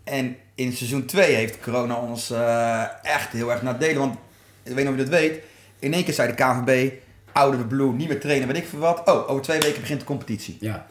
[0.05, 3.99] En in seizoen 2 heeft corona ons eh, echt heel erg nadelen.
[3.99, 4.15] Want,
[4.63, 5.43] ik weet niet of je dat weet,
[5.79, 6.93] in één keer zei de KNVB,
[7.33, 9.09] oude Blue, niet meer trainen, weet ik veel wat.
[9.09, 10.57] Oh, over twee weken begint de competitie.
[10.61, 10.87] Ja.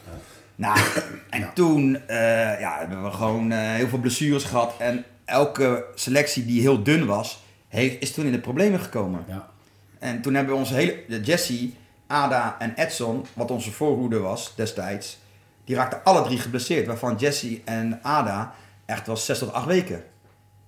[0.54, 0.78] Nou,
[1.30, 4.74] en toen eh, ja, hebben we gewoon eh, heel veel blessures gehad.
[4.78, 9.24] En elke selectie die heel dun was, heeft, is toen in de problemen gekomen.
[9.28, 9.48] ja.
[9.98, 11.20] En toen hebben we onze hele...
[11.22, 11.70] Jesse,
[12.06, 15.18] Ada en Edson, wat onze voorhoede was destijds...
[15.64, 16.86] die raakten alle drie geblesseerd.
[16.86, 18.54] Waarvan Jesse en Ada
[18.88, 20.02] echt wel zes tot acht weken.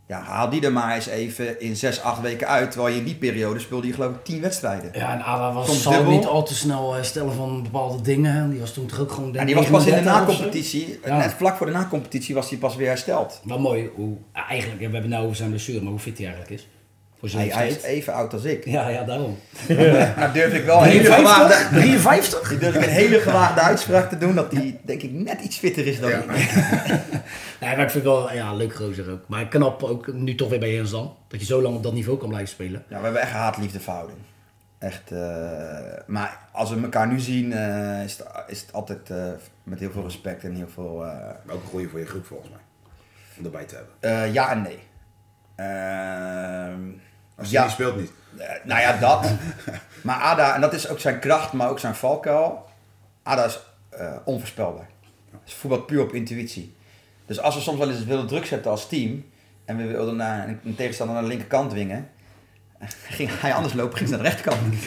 [0.06, 2.70] Ja, haal die er maar eens even in zes, acht weken uit.
[2.70, 4.90] Terwijl je in die periode speelde je geloof ik tien wedstrijden.
[4.94, 8.50] Ja, en Ada was, zal niet al te snel eh, stellen van bepaalde dingen.
[8.50, 9.36] Die was toen toch ook gewoon...
[9.36, 10.40] En die was pas in de 39 of zo.
[10.40, 10.98] na-competitie.
[11.04, 11.16] Ja.
[11.16, 13.40] Net vlak voor de na-competitie was hij pas weer hersteld.
[13.44, 14.16] Wel mooi hoe...
[14.32, 16.68] eigenlijk, we hebben nou over zijn blessure, maar hoe fit hij eigenlijk is.
[17.20, 18.64] Voor Hij, hij is even oud als ik.
[18.64, 19.38] Ja, ja, daarom.
[20.16, 21.68] Nou durf ik wel een hele gewaagde...
[21.76, 22.40] 53?
[22.40, 22.50] 53?
[22.50, 25.56] Nu durf ik een hele gewaagde uitspraak te doen dat hij denk ik net iets
[25.56, 26.16] fitter is dan Ja.
[26.18, 26.52] ik.
[27.60, 29.20] Nee, maar ik vind wel, ja, leuk gozer ook.
[29.26, 31.16] Maar knap ook nu toch weer bij Jens dan.
[31.28, 32.84] Dat je zo lang op dat niveau kan blijven spelen.
[32.88, 34.18] Ja, we hebben echt een haat-liefde verhouding.
[34.78, 35.18] Echt, eh,
[36.06, 39.16] maar als we elkaar nu zien, eh, is, het, is het altijd eh,
[39.62, 41.12] met heel veel respect en heel veel eh,
[41.44, 42.60] Maar ook een goede voor je groep volgens mij.
[43.38, 43.94] Om erbij te hebben.
[44.24, 44.78] eh, ja en nee.
[45.54, 46.80] Ehm,
[47.40, 48.12] Als ja, niet speelt niet.
[48.38, 49.30] eh, nou ja, dat.
[50.02, 52.66] maar Ada, en dat is ook zijn kracht, maar ook zijn valkuil.
[53.22, 53.60] Ada is
[53.90, 54.88] eh, onvoorspelbaar.
[55.46, 56.74] Is voetbal puur op intuïtie.
[57.26, 59.24] Dus als we soms wel eens willen druk zetten als team
[59.64, 62.08] en we wilden naar een, tegenstander naar de linkerkant dwingen,
[63.18, 64.74] ging hij anders lopen, ging ze naar de rechterkant.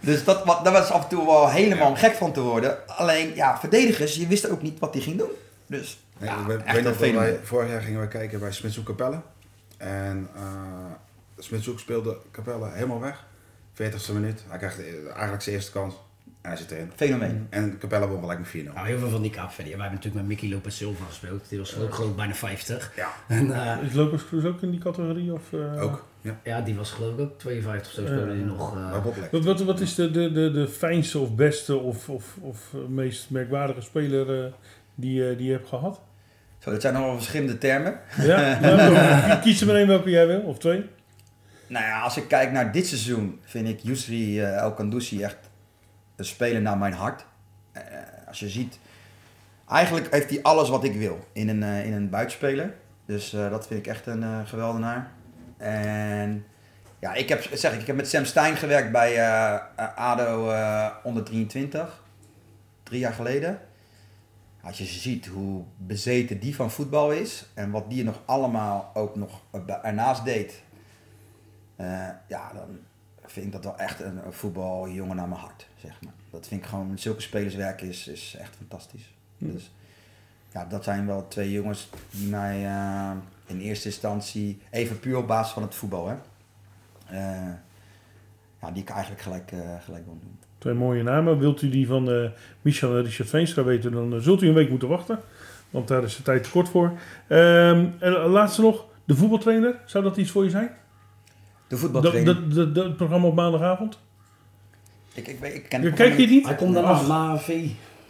[0.00, 2.88] Dus dat, wat, daar was af en toe wel helemaal gek van te worden.
[2.88, 5.30] Alleen, ja, verdedigers, je wist ook niet wat hij ging doen.
[5.66, 7.38] Dus, Nee, ja, ik echt weet een nog dat wij, fenomeen.
[7.42, 9.20] vorig jaar gingen we kijken bij Smitshoek Capelle.
[9.76, 10.40] En uh,
[11.38, 13.26] Smitshoek speelde Capelle helemaal weg.
[13.74, 14.44] 40ste minuut.
[14.48, 15.94] Hij krijgt de- eigenlijk zijn eerste kans.
[16.40, 16.90] En hij zit erin.
[16.96, 17.46] Fenomeen.
[17.50, 18.72] En Capelle won gelijk met 4-0.
[18.74, 19.70] Nou, heel veel van die Kaapverdi.
[19.70, 21.48] Wij hebben natuurlijk met Mickey Lopez Silva gespeeld.
[21.48, 22.92] Die was ook gewoon bijna 50.
[22.96, 25.32] Ja, En eh, Is Lopez Cruz ook in die categorie?
[25.32, 25.82] Of, eh?
[25.82, 26.04] ook.
[26.20, 28.76] Ja, ja, die was geloof ik ook 52 of zo speelde die nog.
[28.76, 29.04] eh.
[29.30, 32.80] Wat, wat, wat is de, de, de, de fijnste of beste of, of, of eh,
[32.88, 34.52] meest merkwaardige speler eh,
[34.94, 36.00] die, eh, die je hebt gehad?
[36.58, 38.00] Zo, dat zijn allemaal verschillende termen.
[38.20, 38.60] Ja?
[38.60, 40.84] Nou, kies er maar één welke jij wil, of twee.
[41.66, 45.36] Nou ja, als ik kijk naar dit seizoen, vind ik Yusri uh, El Kandousi echt
[46.16, 47.26] een speler naar mijn hart.
[47.76, 47.82] Uh,
[48.28, 48.78] als je ziet,
[49.68, 52.74] eigenlijk heeft hij alles wat ik wil in een, uh, in een buitenspeler.
[53.06, 55.10] Dus dat vind ik echt een geweldenaar.
[55.56, 56.46] En
[56.98, 59.20] ja, ik heb, zeg ik, ik heb met Sam Stein gewerkt bij
[59.94, 60.52] ADO
[61.02, 62.02] onder 23.
[62.82, 63.60] Drie jaar geleden.
[64.62, 69.16] Als je ziet hoe bezeten die van voetbal is en wat die nog allemaal ook
[69.16, 69.42] nog
[69.82, 70.62] ernaast deed,
[72.28, 72.78] ja, dan
[73.24, 76.12] vind ik dat wel echt een, een voetbaljongen naar mijn hart, zeg maar.
[76.30, 79.14] Dat vind ik gewoon, met zulke spelers werken is, is echt fantastisch.
[79.38, 79.52] Hm.
[79.52, 79.72] Dus
[80.52, 83.10] ja, dat zijn wel twee jongens die mij uh,
[83.46, 86.14] in eerste instantie, even puur op basis van het voetbal, hè.
[87.12, 87.52] Uh,
[88.60, 90.38] ja, die ik eigenlijk gelijk, uh, gelijk wil doen.
[90.58, 91.38] Twee mooie namen.
[91.38, 94.88] Wilt u die van Michel en Richard Veenstra weten, dan zult u een week moeten
[94.88, 95.18] wachten.
[95.70, 96.86] Want daar is de tijd te kort voor.
[97.28, 99.80] Um, en laatste nog, de voetbaltrainer.
[99.84, 100.70] Zou dat iets voor je zijn?
[101.80, 102.22] De
[102.54, 103.98] dat, dat programma op maandagavond?
[105.14, 106.46] Ik, ik, ik ken ja, Kijk je het niet?
[106.46, 107.48] Hij komt daarna, na V.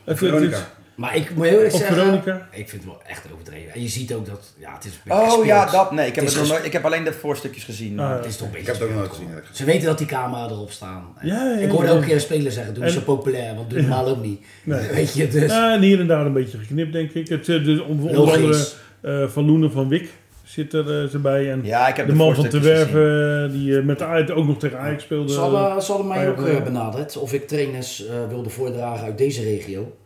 [0.04, 0.56] Het, het, is,
[0.94, 2.48] Maar ik moet heel eerlijk zeggen, Veronica?
[2.50, 3.72] ik vind het wel echt overdreven.
[3.74, 5.46] En je ziet ook dat, ja, het is een beetje Oh gespeeld.
[5.46, 5.92] ja, dat.
[5.92, 7.98] Nee, ik heb, Het het nog nooit, ik heb alleen de voorstukjes gezien.
[8.00, 9.28] Ah, Het is toch een Ik beetje heb het ook nooit gezien.
[9.52, 11.04] Ze weten dat die camera erop staan.
[11.22, 11.92] Ja, ja, ik hoorde ja.
[11.92, 14.44] elke keer een speler zeggen, doe En- zo populair, want doe het normaal ook niet.
[14.64, 14.88] Nee.
[14.94, 15.50] Weet je, dus...
[15.50, 17.28] Ja, en hier en daar een beetje geknipt, denk ik.
[17.28, 18.66] Het, eh, dus onder onder andere
[19.00, 20.08] eh, Van Loenen van Wik
[20.44, 21.50] zit er eh, erbij.
[21.50, 22.72] En Ja, ik heb de de, man van Te gezien.
[22.74, 25.32] Werven, die eh, met de Ajax ook nog tegen Ajax speelde.
[25.32, 29.18] Ze hadden, ze hadden mij ook eh, benaderd of ik trainers eh, wilde voordragen uit
[29.18, 29.96] deze regio.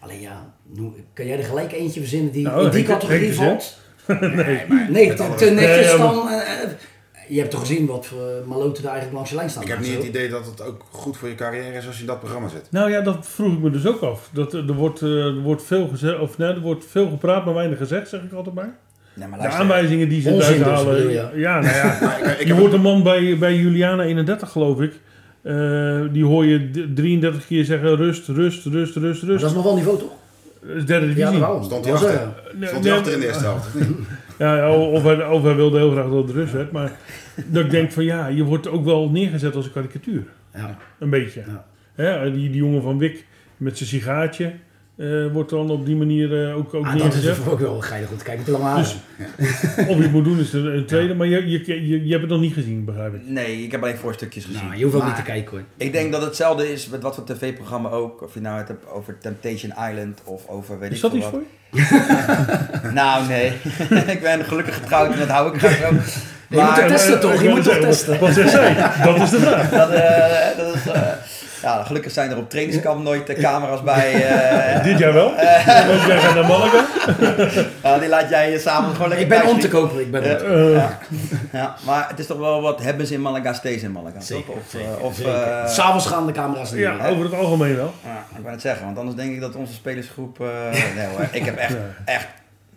[0.00, 3.78] Alleen ja, noem- kan jij er gelijk eentje verzinnen die Nou, in die categorie valt?
[4.20, 6.28] nee, nee te, te netjes Nee, dan.
[6.28, 6.70] eh, eh,
[7.28, 9.62] je hebt toch gezien wat voor Maloten er eigenlijk langs de lijn staan?
[9.62, 9.98] Ik heb en niet zo?
[9.98, 12.48] het idee dat het ook goed voor je carrière is als je in dat programma
[12.48, 12.66] zit.
[12.70, 14.28] Nou ja, dat vroeg ik me dus ook af.
[14.32, 17.44] Dat, eh, er, wordt, eh, er, wordt veel gezegd, of, nee, er wordt veel gepraat,
[17.44, 18.76] maar weinig gezegd, zeg ik altijd maar.
[19.16, 21.10] Nee, maar De aanwijzingen die ze eruit dus, halen.
[21.38, 22.16] ja, nou ja.
[22.32, 24.92] Ik, ik Je hoort een man bij, bij Juliana 31, geloof ik.
[25.42, 29.40] Eh, die hoor je d- 33 keer zeggen rust, rust, rust, rust, Maar rust.
[29.40, 30.10] dat is nog wel niveau toch?
[30.66, 31.38] Dat is derde Ja, divisie.
[31.40, 31.62] daarom.
[31.64, 32.10] Stond hij achter?
[32.10, 33.66] Stond hij nee, achter in de eerste helft?
[34.38, 36.70] Ja, ja, of hij, of hij wilde heel graag dat het rust werd.
[36.72, 36.92] Maar
[37.46, 40.22] dat ik denk van ja, je wordt ook wel neergezet als een karikatuur.
[40.54, 40.76] ja.
[40.98, 41.42] Een beetje.
[41.46, 41.64] Ja.
[41.94, 44.52] Hè, die, die jongen van Wik met zijn sigaartje
[44.96, 48.10] eh, wordt dan op die manier eh, ook, ook Ah, dat is ook wel geinig
[48.10, 48.60] om te kijken.
[48.60, 48.84] Haren.
[48.84, 48.96] Dus-
[49.88, 52.22] Of je het moet doen is er een tweede, maar je, je, je, je hebt
[52.22, 53.20] het nog niet gezien, begrijp ik.
[53.24, 54.64] Nee, ik heb alleen voorstukjes gezien.
[54.64, 55.62] nou, je hoeft ook Maar niet te kijken hoor.
[55.76, 58.22] Ik denk dat hetzelfde is met wat voor tv-programma ook.
[58.22, 61.26] Of je nou het hebt over Temptation Island of over weet Is ik dat iets
[61.26, 62.90] voor je?
[62.92, 63.52] Nou, nee.
[64.14, 65.88] ik ben gelukkig getrouwd en dat hou ik graag zo.
[66.48, 67.42] Je moet het testen eh, toch?
[67.42, 68.20] Je moet toch zeggen, testen?
[68.20, 68.74] Wat zegt zij?
[69.04, 69.70] Dat is de vraag.
[69.70, 71.02] Dat, eh, dat is, eh,
[71.62, 74.26] ja, gelukkig zijn er op trainingskamp nooit eh, camera's bij.
[74.28, 75.28] eh, Dit jaar wel.
[75.88, 76.84] Want jij gaat naar Malaga.
[77.82, 80.00] ja, die laat jij samen gewoon lekker Ik ben om te kopen.
[80.00, 80.98] Ik ben te Eh, Ja.
[81.52, 84.20] ja, maar het is toch wel wat hebben ze in Malaga, steeds in Malaga.
[84.20, 84.56] Zeker, toch?
[84.56, 85.32] Of, zeker, eh, of, zeker.
[85.32, 87.92] eh, S'avonds gaan de camera's niet ja, over het algemeen wel.
[88.04, 90.40] ja, ik wou het zeggen, want anders denk ik dat onze spelersgroep...
[90.40, 90.46] eh,
[90.96, 91.78] nee hoor, ik heb echt, Ja.
[92.04, 92.26] echt,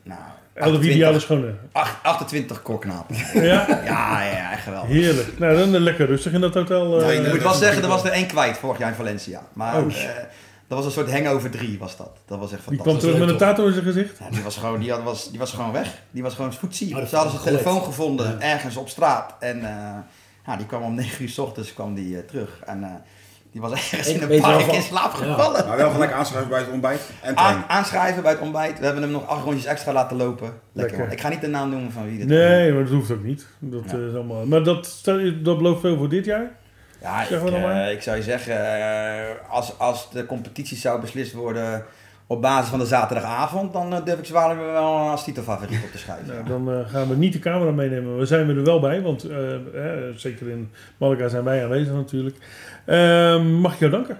[0.03, 0.19] nou,
[0.59, 1.53] Elke 28, ideale schone.
[1.71, 3.15] acht- 28 korknapen.
[3.33, 3.41] Ja,
[3.85, 4.89] Ja, ja, echt geweldig.
[4.89, 5.39] heerlijk.
[5.39, 7.01] Nou, dan eh, lekker rustig in dat hotel.
[7.01, 7.19] eh.
[7.25, 9.41] Ik moet wel zeggen, er was er één kwijt vorig jaar in Valencia.
[9.53, 9.93] Maar Oh.
[9.95, 10.05] eh,
[10.67, 12.17] dat was een soort hangover 3 was dat.
[12.25, 13.01] Dat was echt Die kwam fantastisch.
[13.11, 14.17] terug met een tato in zijn gezicht.
[14.19, 15.87] Ja, die, was gewoon, die, had, was, die was gewoon weg.
[16.11, 16.93] Die was gewoon voetzie.
[16.93, 19.33] Oh, dat Ze hadden zijn telefoon gevonden ergens op straat.
[19.39, 19.95] En eh,
[20.45, 22.49] ja, die kwam om 9 uur s ochtends kwam die, terug.
[22.65, 22.89] En eh,
[23.51, 25.17] die was ergens Ik in een park in slaap Ja.
[25.25, 25.67] gevallen.
[25.67, 27.63] Maar wel gelijk aanschrijven bij het ontbijt en trainen.
[27.67, 28.79] aanschrijven bij het ontbijt.
[28.79, 30.53] We hebben hem nog acht rondjes extra laten lopen.
[30.71, 31.11] Lekker.
[31.11, 33.47] Ik ga niet de naam noemen van wie dit Nee, maar dat hoeft ook niet.
[33.59, 33.97] Dat, Ja.
[33.97, 34.45] eh, is allemaal...
[34.45, 36.51] Maar dat, stel- dat belooft veel voor dit jaar.
[37.01, 37.85] Ja, Zeg ik, maar dan maar.
[37.85, 41.85] eh, ik zou je zeggen, eh, als, als de competitie zou beslist worden
[42.27, 46.25] op basis van de zaterdagavond, dan durf ik Zwaluwe wel als titelfavoriet op te schrijven.
[46.27, 46.47] Nou, ja.
[46.49, 48.17] dan gaan we niet de camera meenemen.
[48.17, 49.21] We zijn er wel bij, want
[50.15, 52.35] zeker in Malaga zijn wij aanwezig natuurlijk.
[52.89, 54.17] Ehm, mag ik jou danken?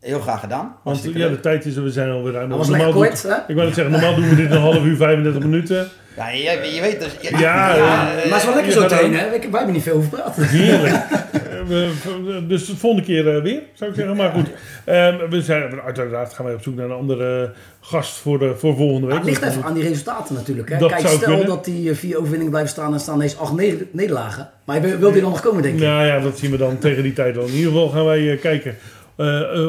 [0.00, 0.76] Heel graag gedaan.
[0.84, 1.30] Want ja, leuk.
[1.30, 2.48] de tijd is er, we zijn alweer ruim.
[2.48, 3.34] Dat was Normaal kort, hè?
[3.48, 5.88] Ik wou net zeggen, normaal doen we dit een half uur, 35 minuten.
[6.18, 7.16] Ja, je, je weet dus...
[7.20, 9.28] je- Ja, Maar het is wel lekker zo trainen, hè?
[9.30, 10.48] Wij hebben niet veel over praten.
[10.48, 10.94] Heerlijk.
[11.68, 14.16] Eh, dus de volgende keer eh, weer, zou ik zeggen.
[14.16, 14.46] Maar goed,
[14.84, 18.76] Ehm, we zijn, uiteraard gaan wij op zoek naar een andere gast voor, de, voor
[18.76, 19.16] volgende week.
[19.16, 20.68] Het ligt even aan die resultaten natuurlijk.
[20.70, 20.78] Hè?
[20.78, 21.46] Dat Kijk, zou stel kunnen.
[21.46, 24.50] dat die eh, vier overwinningen blijven staan en staan ineens acht neder- nederlagen.
[24.64, 25.80] Maar je wil die dan nog komen, denk ik?
[25.80, 27.46] Nou ja, dat zien we dan tegen die tijd wel.
[27.46, 28.76] In ieder geval gaan wij kijken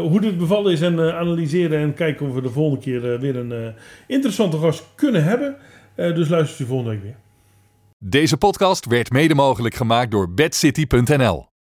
[0.10, 3.52] hoe dit bevallen is en analyseren en kijken of we de volgende keer weer een
[3.52, 3.58] eh,
[4.08, 5.56] interessante gast kunnen hebben.
[6.00, 7.16] Eh, dus luister u volgende week weer.
[7.98, 11.49] Deze podcast werd mede mogelijk gemaakt door bedcity.nl.